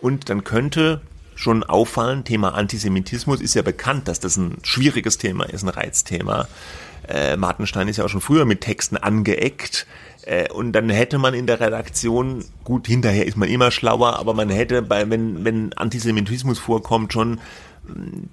[0.05, 1.01] Und dann könnte
[1.35, 6.47] schon auffallen, Thema Antisemitismus ist ja bekannt, dass das ein schwieriges Thema ist, ein Reizthema.
[7.09, 9.87] Äh, Martenstein ist ja auch schon früher mit Texten angeeckt.
[10.27, 14.35] Äh, und dann hätte man in der Redaktion, gut, hinterher ist man immer schlauer, aber
[14.35, 17.41] man hätte bei, wenn, wenn Antisemitismus vorkommt, schon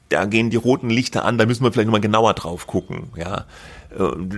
[0.09, 3.45] da gehen die roten Lichter an, da müssen wir vielleicht nochmal genauer drauf gucken, ja.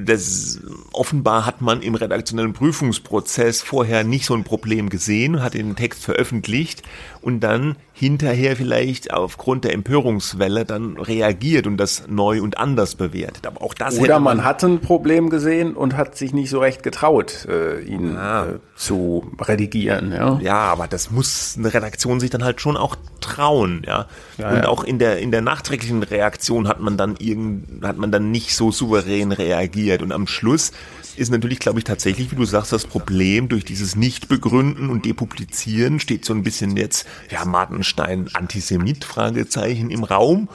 [0.06, 0.60] Das,
[0.93, 6.04] offenbar hat man im redaktionellen Prüfungsprozess vorher nicht so ein Problem gesehen, hat den Text
[6.04, 6.82] veröffentlicht
[7.22, 13.47] und dann hinterher vielleicht aufgrund der Empörungswelle dann reagiert und das neu und anders bewertet.
[13.47, 16.60] Aber auch das Oder man, man hat ein Problem gesehen und hat sich nicht so
[16.60, 18.45] recht getraut, äh, ihn ja.
[18.45, 20.12] äh, zu redigieren.
[20.12, 20.39] Ja?
[20.41, 24.08] ja, aber das muss eine Redaktion sich dann halt schon auch trauen, ja.
[24.38, 24.68] ja und ja.
[24.68, 28.56] auch in der in der nachträglichen Reaktion hat man dann irgend hat man dann nicht
[28.56, 30.01] so souverän reagiert reagiert.
[30.01, 30.72] Und am Schluss
[31.18, 35.99] ist natürlich, glaube ich, tatsächlich, wie du sagst, das Problem durch dieses Nicht-Begründen und Depublizieren
[35.99, 40.49] steht so ein bisschen jetzt, ja, Martenstein Antisemit, Fragezeichen im Raum.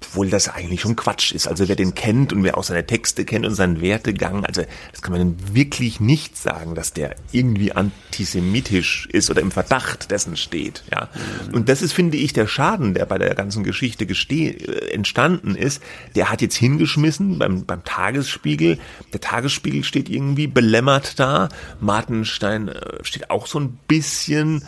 [0.00, 1.46] Ob obwohl das eigentlich schon Quatsch ist.
[1.46, 5.02] Also wer den kennt und wer auch seine Texte kennt und seinen Wertegang, also das
[5.02, 10.82] kann man wirklich nicht sagen, dass der irgendwie antisemitisch ist oder im Verdacht dessen steht.
[10.90, 11.08] Ja,
[11.52, 15.80] und das ist, finde ich, der Schaden, der bei der ganzen Geschichte äh, entstanden ist.
[16.16, 18.78] Der hat jetzt hingeschmissen beim beim Tagesspiegel.
[19.12, 21.50] Der Tagesspiegel steht irgendwie belämmert da.
[21.78, 24.64] Martenstein äh, steht auch so ein bisschen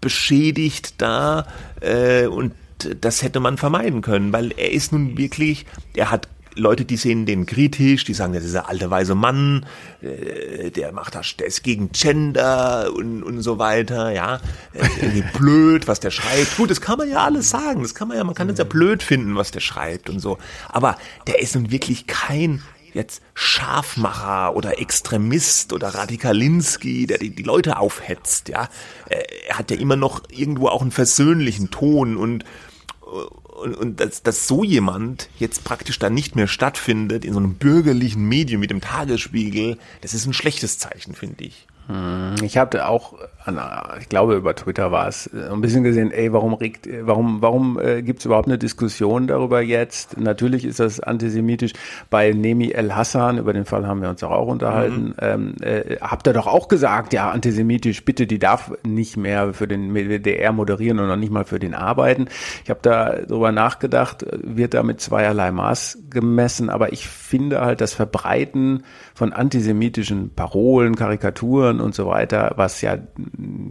[0.00, 1.46] beschädigt da
[1.80, 2.54] äh, und
[3.00, 7.26] das hätte man vermeiden können, weil er ist nun wirklich, er hat Leute, die sehen
[7.26, 9.66] den kritisch, die sagen, das ist der alte weise Mann,
[10.02, 14.40] äh, der macht das, der ist gegen Gender und, und so weiter, ja,
[15.00, 16.56] irgendwie blöd, was der schreibt.
[16.56, 18.64] Gut, das kann man ja alles sagen, das kann man ja, man kann es ja
[18.64, 20.38] blöd finden, was der schreibt und so.
[20.68, 22.62] Aber der ist nun wirklich kein
[22.92, 28.68] jetzt Scharfmacher oder Extremist oder Radikalinski, der die, die Leute aufhetzt, ja.
[29.08, 32.44] Äh, er hat ja immer noch irgendwo auch einen versöhnlichen Ton und
[33.10, 37.54] und, und dass, dass so jemand jetzt praktisch da nicht mehr stattfindet in so einem
[37.54, 41.66] bürgerlichen Medium mit dem Tagesspiegel, das ist ein schlechtes Zeichen, finde ich.
[41.88, 43.14] Hm, ich hatte auch
[43.98, 47.78] ich glaube über Twitter war es, äh, ein bisschen gesehen, ey, warum regt, warum, warum
[47.80, 50.18] äh, gibt es überhaupt eine Diskussion darüber jetzt?
[50.18, 51.72] Natürlich ist das antisemitisch.
[52.10, 55.14] Bei Nemi El Hassan, über den Fall haben wir uns auch, auch unterhalten, mhm.
[55.20, 59.66] ähm, äh, habt ihr doch auch gesagt, ja, antisemitisch, bitte, die darf nicht mehr für
[59.66, 62.28] den WDR moderieren und noch nicht mal für den arbeiten.
[62.64, 67.80] Ich habe da drüber nachgedacht, wird da mit zweierlei Maß gemessen, aber ich finde halt
[67.80, 68.84] das Verbreiten
[69.14, 72.98] von antisemitischen Parolen, Karikaturen und so weiter, was ja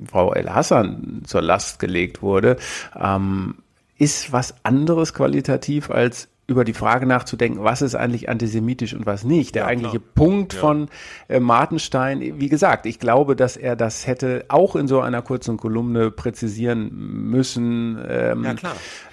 [0.10, 2.58] Frau El Hassan zur Last gelegt wurde,
[2.96, 3.56] ähm,
[3.98, 9.24] ist was anderes qualitativ als über die Frage nachzudenken, was ist eigentlich antisemitisch und was
[9.24, 9.54] nicht.
[9.54, 10.12] Der ja, eigentliche klar.
[10.16, 10.60] Punkt ja.
[10.60, 10.90] von
[11.28, 15.58] äh, Martenstein, wie gesagt, ich glaube, dass er das hätte auch in so einer kurzen
[15.58, 18.56] Kolumne präzisieren müssen, ähm, ja,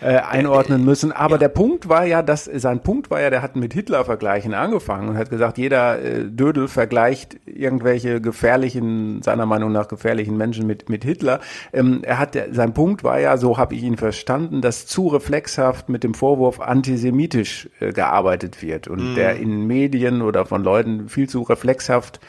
[0.00, 1.12] äh, einordnen müssen.
[1.12, 5.08] Aber der Punkt war ja, dass sein Punkt war ja, der hat mit Hitler-Vergleichen angefangen
[5.10, 10.88] und hat gesagt, jeder äh, Dödel vergleicht irgendwelche gefährlichen, seiner Meinung nach gefährlichen Menschen mit,
[10.88, 11.40] mit Hitler.
[11.74, 15.90] Ähm, er hat, sein Punkt war ja, so habe ich ihn verstanden, dass zu reflexhaft
[15.90, 19.14] mit dem Vorwurf Antisemitismus politisch äh, gearbeitet wird und mm.
[19.16, 22.20] der in Medien oder von Leuten viel zu reflexhaft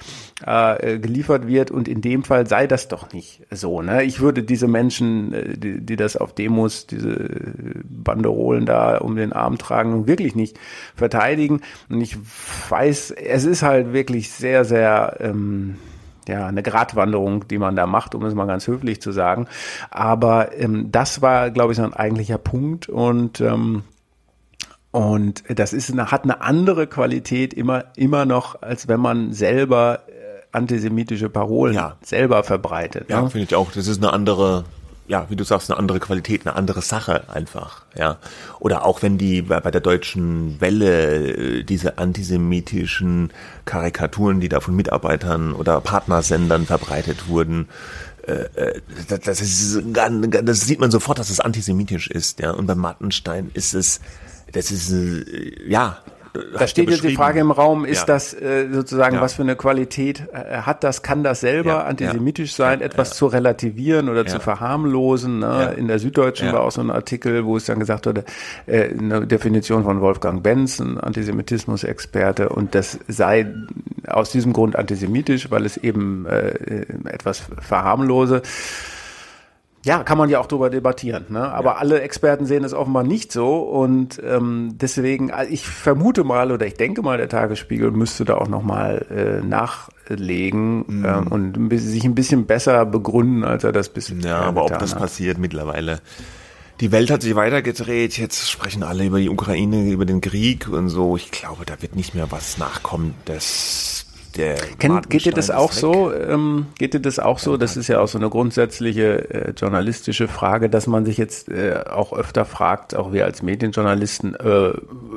[0.46, 3.82] äh, geliefert wird und in dem Fall sei das doch nicht so.
[3.82, 4.04] Ne?
[4.04, 7.30] Ich würde diese Menschen, äh, die, die das auf Demos, diese
[7.84, 10.58] Banderolen da um den Arm tragen, wirklich nicht
[10.96, 11.62] verteidigen.
[11.90, 12.18] Und ich
[12.70, 15.76] weiß, es ist halt wirklich sehr, sehr ähm,
[16.28, 19.48] ja, eine Gratwanderung, die man da macht, um es mal ganz höflich zu sagen.
[19.92, 23.84] Aber ähm, das war, glaube ich, so ein eigentlicher Punkt und ähm,
[24.92, 30.04] und das ist eine, hat eine andere Qualität immer, immer noch, als wenn man selber
[30.08, 30.12] äh,
[30.52, 31.98] antisemitische Parolen ja.
[32.02, 33.10] selber verbreitet.
[33.10, 33.30] Ja, ne?
[33.30, 33.72] finde ich auch.
[33.72, 34.64] Das ist eine andere,
[35.08, 38.18] ja, wie du sagst, eine andere Qualität, eine andere Sache einfach, ja.
[38.60, 43.32] Oder auch wenn die bei, bei der deutschen Welle äh, diese antisemitischen
[43.66, 47.68] Karikaturen, die da von Mitarbeitern oder Partnersendern verbreitet wurden,
[48.24, 48.80] äh,
[49.10, 52.52] das, ist, das sieht man sofort, dass es antisemitisch ist, ja.
[52.52, 54.00] Und bei Mattenstein ist es
[54.52, 55.98] das ist, äh, ja,
[56.58, 58.06] da steht jetzt die Frage im Raum, ist ja.
[58.06, 59.22] das äh, sozusagen, ja.
[59.22, 61.84] was für eine Qualität äh, hat das, kann das selber ja.
[61.84, 65.40] antisemitisch sein, etwas zu relativieren oder zu verharmlosen?
[65.40, 65.74] Ne?
[65.78, 68.24] In der Süddeutschen war auch so ein Artikel, wo es dann gesagt wurde,
[68.66, 73.48] äh, eine Definition von Wolfgang Benz, ein Antisemitismus-Experte, und das sei
[74.08, 78.42] aus diesem Grund antisemitisch, weil es eben äh, etwas verharmlose.
[79.88, 81.28] Ja, kann man ja auch darüber debattieren.
[81.30, 81.50] Ne?
[81.50, 81.76] Aber ja.
[81.78, 83.60] alle Experten sehen es offenbar nicht so.
[83.60, 88.36] Und ähm, deswegen, also ich vermute mal oder ich denke mal, der Tagesspiegel müsste da
[88.36, 91.06] auch nochmal äh, nachlegen mhm.
[91.06, 94.94] ähm, und sich ein bisschen besser begründen, als er das bisher Ja, aber ob das
[94.94, 95.00] hat.
[95.00, 96.02] passiert mittlerweile.
[96.82, 98.18] Die Welt hat sich weitergedreht.
[98.18, 101.16] Jetzt sprechen alle über die Ukraine, über den Krieg und so.
[101.16, 103.16] Ich glaube, da wird nicht mehr was nachkommen.
[103.24, 104.07] Das
[104.38, 106.14] der Kennt, geht dir das auch so?
[106.14, 107.58] Ähm, geht dir das auch so?
[107.58, 111.84] Das ist ja auch so eine grundsätzliche äh, journalistische Frage, dass man sich jetzt äh,
[111.90, 114.70] auch öfter fragt, auch wir als Medienjournalisten, äh,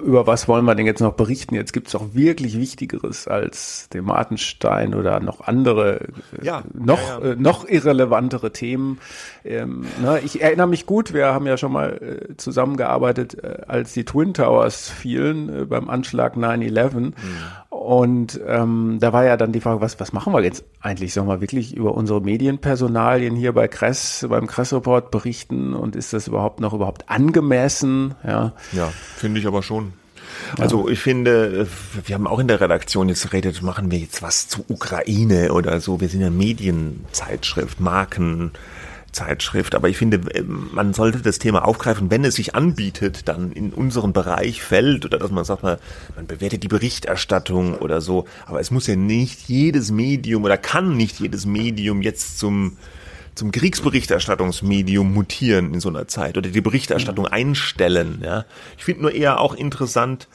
[0.04, 1.54] über was wollen wir denn jetzt noch berichten?
[1.54, 6.06] Jetzt gibt es auch wirklich Wichtigeres als den Martenstein oder noch andere, äh,
[6.42, 7.32] ja, noch, ja, ja.
[7.32, 8.98] Äh, noch irrelevantere Themen.
[9.44, 14.04] Ähm, ne, ich erinnere mich gut, wir haben ja schon mal äh, zusammengearbeitet, als die
[14.04, 17.00] Twin Towers fielen beim Anschlag 9-11.
[17.00, 17.14] Mhm.
[17.80, 21.14] Und ähm, da war ja dann die Frage, was, was machen wir jetzt eigentlich?
[21.14, 25.72] Sollen wir wirklich über unsere Medienpersonalien hier bei Kress, beim Kress-Report berichten?
[25.72, 28.16] Und ist das überhaupt noch überhaupt angemessen?
[28.22, 29.94] Ja, ja finde ich aber schon.
[30.58, 31.66] Also ich finde,
[32.04, 35.80] wir haben auch in der Redaktion jetzt geredet, machen wir jetzt was zu Ukraine oder
[35.80, 36.02] so.
[36.02, 38.50] Wir sind ja Medienzeitschrift, Marken,
[39.12, 43.72] Zeitschrift, aber ich finde, man sollte das Thema aufgreifen, wenn es sich anbietet, dann in
[43.72, 45.78] unseren Bereich fällt oder dass man sagt, man,
[46.16, 48.26] man bewertet die Berichterstattung oder so.
[48.46, 52.76] Aber es muss ja nicht jedes Medium oder kann nicht jedes Medium jetzt zum
[53.36, 57.32] zum Kriegsberichterstattungsmedium mutieren in so einer Zeit oder die Berichterstattung mhm.
[57.32, 58.20] einstellen.
[58.22, 58.44] Ja,
[58.76, 60.28] ich finde nur eher auch interessant,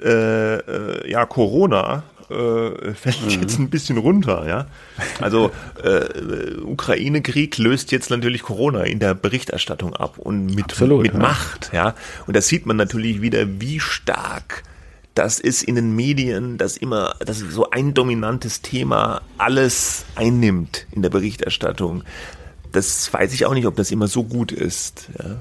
[0.00, 3.40] äh, äh, ja Corona äh, fällt mhm.
[3.42, 4.66] jetzt ein bisschen runter, ja.
[5.20, 5.50] Also
[5.82, 11.18] äh, Ukraine-Krieg löst jetzt natürlich Corona in der Berichterstattung ab und mit, Absolut, mit ja.
[11.18, 11.94] Macht, ja.
[12.26, 14.62] Und da sieht man natürlich wieder, wie stark
[15.16, 21.00] das ist in den Medien, dass immer, dass so ein dominantes Thema alles einnimmt in
[21.00, 22.04] der Berichterstattung.
[22.72, 25.08] Das weiß ich auch nicht, ob das immer so gut ist.
[25.18, 25.36] Ja.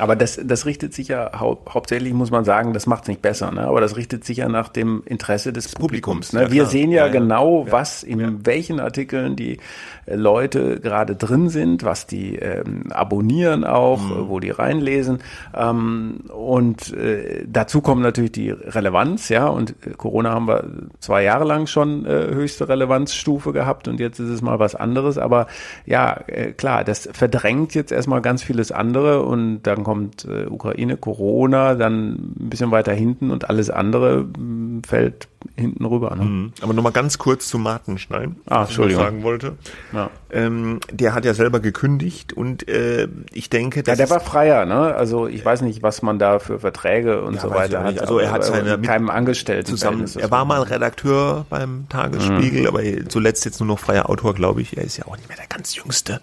[0.00, 3.22] Aber das, das richtet sich ja hau hauptsächlich, muss man sagen, das macht es nicht
[3.22, 3.66] besser, ne?
[3.66, 6.32] aber das richtet sich ja nach dem Interesse des Publikums.
[6.32, 6.42] Ne?
[6.42, 7.72] Ja, Wir sehen ja, ja genau, ja.
[7.72, 9.58] was in welchen Artikeln die
[10.06, 14.28] äh, Leute gerade drin sind, was die ähm, abonnieren auch, mhm.
[14.28, 15.18] wo die reinlesen.
[15.54, 20.64] Ähm, und äh, dazu kommt natürlich die Relevanz, ja, und äh, Corona haben wir
[21.00, 25.18] zwei Jahre lang schon äh, höchste Relevanzstufe gehabt und jetzt ist es mal was anderes.
[25.18, 25.46] Aber
[25.84, 29.89] ja, äh, klar, das verdrängt jetzt erstmal ganz vieles andere und dann kommt
[30.26, 36.14] äh, Ukraine, Corona, dann ein bisschen weiter hinten und alles andere mh, fällt hinten rüber.
[36.16, 36.24] Ne?
[36.24, 36.52] Mhm.
[36.60, 39.56] Aber nochmal ganz kurz zu Martenstein, ah, was ich sagen wollte.
[39.92, 40.10] Ja.
[40.30, 44.94] Ähm, der hat ja selber gekündigt und äh, ich denke, ja, der war freier, ne?
[44.94, 48.00] Also ich weiß nicht, was man da für Verträge und ja, so weiter hat.
[48.00, 50.04] Also er hat seine mit keinem Angestellten zusammen.
[50.16, 52.68] Er war mal Redakteur beim Tagesspiegel, mhm.
[52.68, 54.76] aber zuletzt jetzt nur noch freier Autor, glaube ich.
[54.76, 56.20] Er ist ja auch nicht mehr der ganz Jüngste.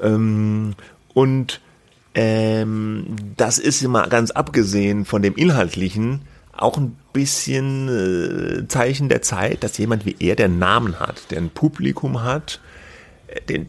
[0.00, 0.74] Ähm,
[1.14, 1.60] und
[2.14, 6.22] ähm, das ist immer ganz abgesehen von dem Inhaltlichen
[6.56, 11.30] auch ein bisschen äh, Zeichen der Zeit, dass jemand wie er, der einen Namen hat,
[11.30, 12.60] der ein Publikum hat,
[13.26, 13.68] äh, den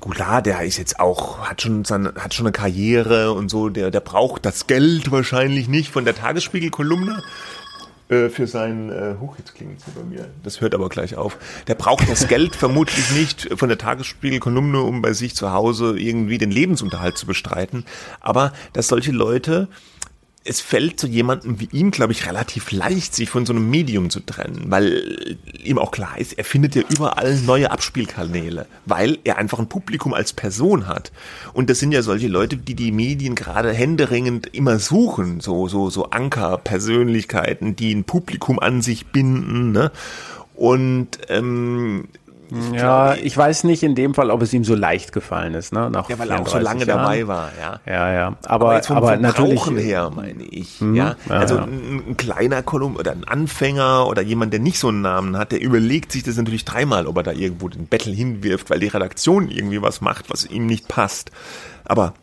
[0.00, 3.90] klar, der ist jetzt auch, hat schon seine, hat schon eine Karriere und so, der,
[3.90, 7.22] der braucht das Geld wahrscheinlich nicht von der Tagesspiegel-Kolumne
[8.12, 11.38] äh, für sein, äh, huch, jetzt klingt es bei mir, das hört aber gleich auf.
[11.66, 16.36] Der braucht das Geld vermutlich nicht von der Tagesspiegel-Kolumne, um bei sich zu Hause irgendwie
[16.36, 17.86] den Lebensunterhalt zu bestreiten.
[18.20, 19.68] Aber dass solche Leute
[20.44, 24.10] es fällt zu jemandem wie ihm, glaube ich, relativ leicht, sich von so einem Medium
[24.10, 29.38] zu trennen, weil ihm auch klar ist, er findet ja überall neue Abspielkanäle, weil er
[29.38, 31.12] einfach ein Publikum als Person hat.
[31.52, 35.90] Und das sind ja solche Leute, die die Medien gerade händeringend immer suchen, so, so,
[35.90, 39.92] so Ankerpersönlichkeiten, die ein Publikum an sich binden, ne?
[40.54, 42.08] Und ähm,
[42.72, 45.90] ja, ich weiß nicht in dem Fall, ob es ihm so leicht gefallen ist, ne?
[45.90, 47.02] Nach ja, weil er auch so lange Jahren.
[47.02, 47.80] dabei war, ja.
[47.86, 48.26] Ja, ja.
[48.44, 50.80] Aber, aber, jetzt vom, aber vom natürlich her, meine ich.
[50.80, 50.94] Mhm.
[50.94, 51.16] Ja?
[51.28, 51.34] ja?
[51.34, 51.64] also ja.
[51.64, 55.52] Ein, ein, kleiner Kolumn oder ein Anfänger oder jemand, der nicht so einen Namen hat,
[55.52, 58.88] der überlegt sich das natürlich dreimal, ob er da irgendwo den Battle hinwirft, weil die
[58.88, 61.30] Redaktion irgendwie was macht, was ihm nicht passt.
[61.84, 62.14] Aber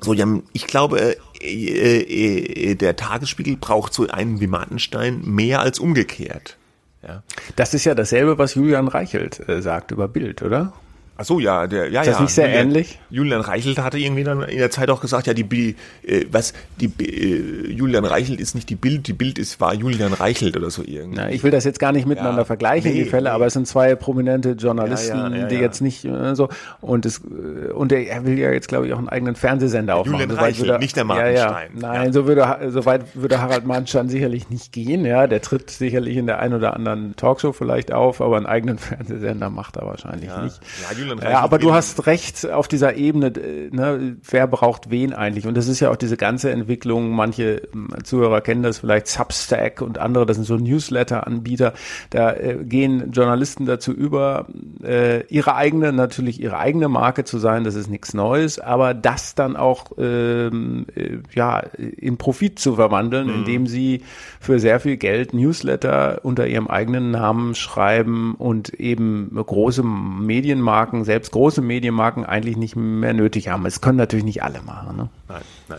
[0.00, 5.60] so, ja, ich glaube, äh, äh, äh, der Tagesspiegel braucht so einen wie Martenstein mehr
[5.60, 6.57] als umgekehrt.
[7.02, 7.22] Ja.
[7.56, 10.72] Das ist ja dasselbe, was Julian Reichelt äh, sagt über Bild, oder?
[11.20, 12.22] Ach so, ja, der, ja, ist das ja.
[12.22, 12.98] nicht sehr Julian, ähnlich?
[13.10, 15.74] Julian Reichelt hatte irgendwie dann in der Zeit auch gesagt, ja, die,
[16.06, 20.12] äh, was, die, äh, Julian Reichelt ist nicht die Bild, die Bild ist, war Julian
[20.12, 21.16] Reichelt oder so irgendwie.
[21.16, 23.34] Na, ich will das jetzt gar nicht miteinander ja, vergleichen, nee, die Fälle, nee.
[23.34, 26.50] aber es sind zwei prominente Journalisten, ja, die jetzt nicht äh, so,
[26.80, 29.96] und es, äh, und der, er will ja jetzt, glaube ich, auch einen eigenen Fernsehsender
[29.96, 30.20] aufmachen.
[30.20, 31.70] Julian Reichelt, er, nicht der Martenstein.
[31.74, 35.68] Ja, Nein, so würde, so weit würde Harald Martenstein sicherlich nicht gehen, ja, der tritt
[35.70, 39.84] sicherlich in der ein oder anderen Talkshow vielleicht auf, aber einen eigenen Fernsehsender macht er
[39.84, 40.60] wahrscheinlich nicht.
[40.88, 41.32] Ja, Julian Reichelt.
[41.32, 45.46] Ja, aber du hast recht auf dieser Ebene, äh, ne, wer braucht wen eigentlich?
[45.46, 47.62] Und das ist ja auch diese ganze Entwicklung, manche
[48.04, 51.72] Zuhörer kennen das vielleicht, Substack und andere, das sind so Newsletter-Anbieter,
[52.10, 54.46] da äh, gehen Journalisten dazu über,
[54.82, 59.34] äh, ihre eigene, natürlich ihre eigene Marke zu sein, das ist nichts Neues, aber das
[59.34, 63.34] dann auch ähm, äh, ja, in Profit zu verwandeln, mhm.
[63.34, 64.02] indem sie
[64.40, 71.32] für sehr viel Geld Newsletter unter ihrem eigenen Namen schreiben und eben große Medienmarken, selbst
[71.32, 73.66] große Medienmarken, Medienmarken eigentlich nicht mehr nötig haben.
[73.66, 74.96] Es können natürlich nicht alle machen.
[74.96, 75.08] Ne?
[75.28, 75.78] Nein, nein.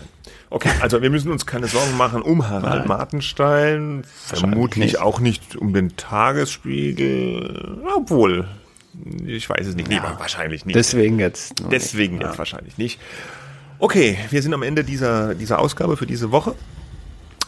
[0.50, 2.88] Okay, also wir müssen uns keine Sorgen machen um Harald nein.
[2.88, 5.00] Martenstein, vermutlich nicht.
[5.00, 8.48] auch nicht um den Tagesspiegel, obwohl,
[9.26, 10.76] ich weiß es nicht, ja, nee, wahrscheinlich nicht.
[10.76, 11.54] Deswegen jetzt.
[11.70, 12.24] Deswegen nicht.
[12.24, 12.38] jetzt ja.
[12.40, 13.00] wahrscheinlich nicht.
[13.78, 16.56] Okay, wir sind am Ende dieser, dieser Ausgabe für diese Woche.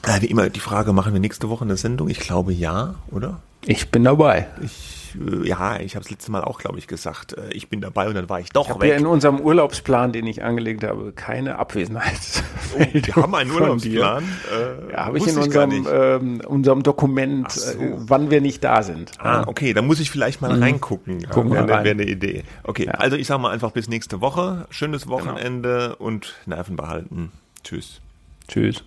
[0.04, 2.08] Äh, wie immer die Frage, machen wir nächste Woche eine Sendung?
[2.08, 3.42] Ich glaube ja, oder?
[3.66, 4.48] Ich bin dabei.
[4.62, 7.82] Ich äh, ja, ich habe es letztes Mal auch, glaube ich, gesagt, äh, ich bin
[7.82, 8.90] dabei und dann war ich doch ich weg.
[8.90, 12.44] Ja in unserem Urlaubsplan, den ich angelegt habe, keine Abwesenheit.
[12.74, 14.24] Oh, wir haben einen Urlaubsplan.
[14.24, 17.78] Äh, ja, habe ich in unserem, ähm, unserem Dokument, so.
[17.78, 19.12] äh, wann wir nicht da sind.
[19.20, 20.64] Ah, okay, dann muss ich vielleicht mal mhm.
[20.64, 21.28] reingucken.
[21.28, 22.44] Gucken ja, wäre wär eine Idee.
[22.64, 22.94] Okay, ja.
[22.94, 24.68] also ich sage mal einfach bis nächste Woche.
[24.70, 25.16] Schönes genau.
[25.18, 26.08] Wochenende genau.
[26.08, 27.32] und Nerven behalten.
[27.64, 28.00] Tschüss.
[28.48, 28.84] Tschüss.